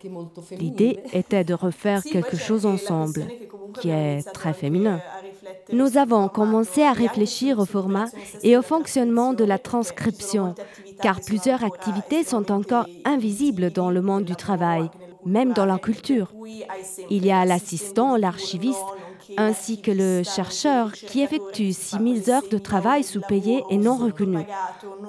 L'idée 0.53 1.01
était 1.12 1.43
de 1.43 1.55
refaire 1.55 2.05
quelque 2.05 2.37
chose 2.37 2.66
ensemble, 2.66 3.27
qui 3.81 3.90
est 3.90 4.23
très 4.33 4.53
féminin. 4.53 5.01
Nous 5.73 5.97
avons 5.99 6.29
commencé 6.29 6.83
à 6.83 6.93
réfléchir 6.93 7.59
au 7.59 7.64
format 7.64 8.07
et 8.43 8.57
au 8.57 8.62
fonctionnement 8.62 9.33
de 9.33 9.45
la 9.45 9.59
transcription, 9.59 10.55
car 11.02 11.20
plusieurs 11.20 11.64
activités 11.64 12.24
sont 12.24 12.50
encore 12.52 12.86
invisibles 13.04 13.70
dans 13.70 13.90
le 13.90 14.02
monde 14.02 14.24
du 14.24 14.36
travail, 14.36 14.90
même 15.24 15.52
dans 15.52 15.66
la 15.66 15.78
culture. 15.78 16.32
Il 17.10 17.26
y 17.26 17.32
a 17.32 17.44
l'assistant, 17.44 18.16
l'archiviste, 18.16 18.84
ainsi 19.36 19.80
que 19.80 19.90
le 19.90 20.22
chercheur 20.22 20.92
qui 20.92 21.20
effectue 21.20 21.72
6000 21.72 22.30
heures 22.30 22.48
de 22.50 22.58
travail 22.58 23.04
sous-payées 23.04 23.62
et 23.70 23.76
non 23.76 23.96
reconnues, 23.96 24.46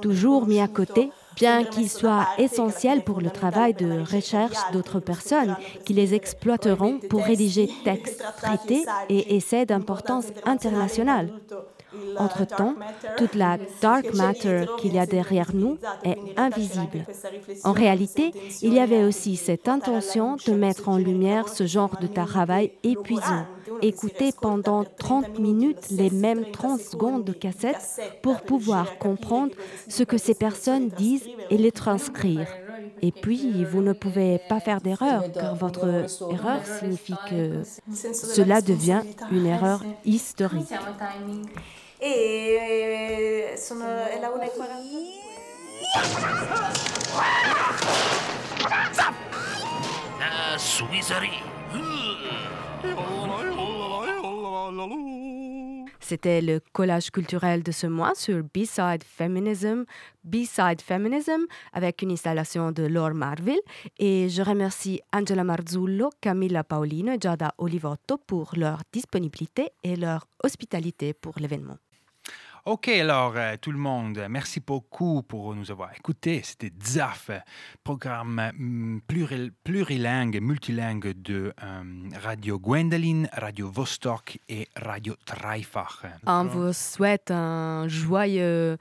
toujours 0.01 0.47
mis 0.47 0.59
à 0.59 0.67
côté, 0.67 1.11
bien 1.35 1.63
qu'il 1.63 1.89
soit 1.89 2.27
essentiel 2.37 3.03
pour 3.03 3.21
le 3.21 3.29
travail 3.29 3.73
de 3.73 4.01
recherche 4.01 4.57
d'autres 4.73 4.99
personnes 4.99 5.55
qui 5.85 5.93
les 5.93 6.13
exploiteront 6.13 6.99
pour 7.09 7.23
rédiger 7.23 7.69
textes, 7.83 8.23
traités 8.37 8.85
et 9.09 9.35
essais 9.35 9.65
d'importance 9.65 10.27
internationale. 10.45 11.31
Entre-temps, 12.17 12.75
toute 13.17 13.35
la 13.35 13.57
dark 13.81 14.13
matter 14.13 14.65
qu'il 14.79 14.93
y 14.93 14.99
a 14.99 15.05
derrière 15.05 15.51
nous 15.53 15.77
est 16.03 16.17
invisible. 16.37 17.05
En 17.63 17.73
réalité, 17.73 18.31
il 18.61 18.73
y 18.73 18.79
avait 18.79 19.03
aussi 19.03 19.35
cette 19.35 19.67
intention 19.67 20.37
de 20.45 20.53
mettre 20.53 20.89
en 20.89 20.97
lumière 20.97 21.49
ce 21.49 21.65
genre 21.65 21.97
de 21.99 22.07
travail 22.07 22.71
épuisant. 22.83 23.45
Écouter 23.81 24.31
pendant 24.39 24.83
30 24.83 25.39
minutes 25.39 25.89
les 25.91 26.09
mêmes 26.09 26.51
30 26.51 26.79
secondes 26.79 27.23
de 27.23 27.33
cassette 27.33 28.01
pour 28.21 28.41
pouvoir 28.41 28.97
comprendre 28.97 29.53
ce 29.87 30.03
que 30.03 30.17
ces 30.17 30.35
personnes 30.35 30.89
disent 30.89 31.27
et 31.49 31.57
les 31.57 31.71
transcrire. 31.71 32.47
Et 33.01 33.11
puis, 33.11 33.63
vous 33.65 33.81
ne 33.81 33.93
pouvez 33.93 34.39
pas 34.47 34.59
faire 34.59 34.81
d'erreur, 34.81 35.23
car 35.33 35.55
votre 35.55 36.05
erreur 36.31 36.61
signifie 36.79 37.15
que 37.29 37.63
cela 38.13 38.61
devient 38.61 39.01
une 39.31 39.45
erreur 39.45 39.83
historique. 40.05 40.73
E 42.03 43.53
sono, 43.57 43.85
è 43.85 44.19
la 44.19 44.29
1.40. 44.29 44.41
La. 48.67 49.13
C'était 55.99 56.41
le 56.41 56.59
collage 56.73 57.11
culturel 57.11 57.61
de 57.61 57.71
ce 57.71 57.85
mois 57.85 58.15
sur 58.15 58.41
B-Side 58.43 59.03
Feminism, 59.03 59.83
B-Side 60.23 60.81
Feminism, 60.81 61.45
avec 61.71 62.01
une 62.01 62.11
installation 62.11 62.71
de 62.71 62.83
Laure 62.83 63.13
Marville. 63.13 63.61
Et 63.99 64.27
je 64.27 64.41
remercie 64.41 65.01
Angela 65.13 65.43
Marzullo, 65.43 66.09
Camilla 66.19 66.63
Paolino 66.63 67.11
et 67.13 67.19
Giada 67.21 67.53
Olivotto 67.59 68.17
pour 68.17 68.53
leur 68.57 68.81
disponibilité 68.91 69.69
et 69.83 69.95
leur 69.95 70.25
hospitalité 70.43 71.13
pour 71.13 71.35
l'événement. 71.37 71.77
Ok, 72.65 72.89
alors 72.89 73.33
euh, 73.35 73.55
tout 73.59 73.71
le 73.71 73.79
monde, 73.79 74.23
merci 74.29 74.59
beaucoup 74.59 75.23
pour 75.23 75.55
nous 75.55 75.71
avoir 75.71 75.91
écoutés. 75.95 76.41
C'était 76.43 76.71
ZAF, 76.83 77.31
programme 77.83 78.51
mm, 78.55 78.99
pluril- 79.09 79.51
plurilingue, 79.63 80.39
multilingue 80.39 81.13
de 81.15 81.53
euh, 81.63 81.83
Radio 82.23 82.59
Gwendoline, 82.59 83.27
Radio 83.33 83.67
Vostok 83.71 84.37
et 84.47 84.67
Radio 84.75 85.15
Dreifach. 85.25 86.03
On 86.27 86.43
vous 86.45 86.71
souhaite 86.71 87.31
un 87.31 87.87
joyeux 87.87 88.77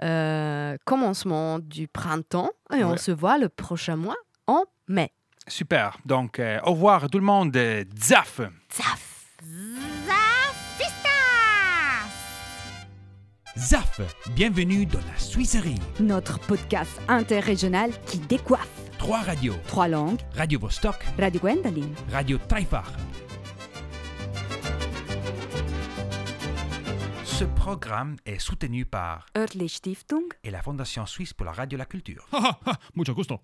euh, 0.00 0.76
commencement 0.84 1.58
du 1.58 1.88
printemps 1.88 2.50
et 2.72 2.84
on 2.84 2.96
se 2.96 3.10
voit 3.10 3.38
le 3.38 3.48
prochain 3.48 3.96
mois 3.96 4.16
en 4.46 4.62
mai. 4.86 5.10
Super, 5.48 5.98
donc 6.06 6.40
au 6.64 6.70
revoir 6.70 7.10
tout 7.10 7.18
le 7.18 7.24
monde, 7.24 7.54
euh, 7.56 7.84
ZAF. 7.98 8.40
ZAF, 13.56 14.00
bienvenue 14.34 14.84
dans 14.86 14.98
la 15.00 15.18
Suisserie. 15.18 15.78
Notre 16.00 16.38
podcast 16.40 17.00
interrégional 17.08 17.90
qui 18.06 18.18
décoiffe. 18.18 18.68
Trois 18.98 19.20
radios. 19.22 19.54
Trois 19.68 19.86
langues. 19.88 20.20
Radio 20.34 20.58
Vostok, 20.58 20.96
Radio 21.18 21.40
Gwendoline. 21.40 21.94
Radio 22.10 22.38
Dreifach. 22.48 22.86
Ce 27.24 27.44
programme 27.44 28.16
est 28.26 28.38
soutenu 28.38 28.84
par 28.86 29.26
Örtlich 29.36 29.74
Stiftung. 29.76 30.24
et 30.42 30.50
la 30.50 30.62
Fondation 30.62 31.06
suisse 31.06 31.32
pour 31.32 31.46
la 31.46 31.52
radio 31.52 31.76
et 31.76 31.80
la 31.80 31.86
culture. 31.86 32.26
Mucho 32.94 33.14
gusto. 33.14 33.40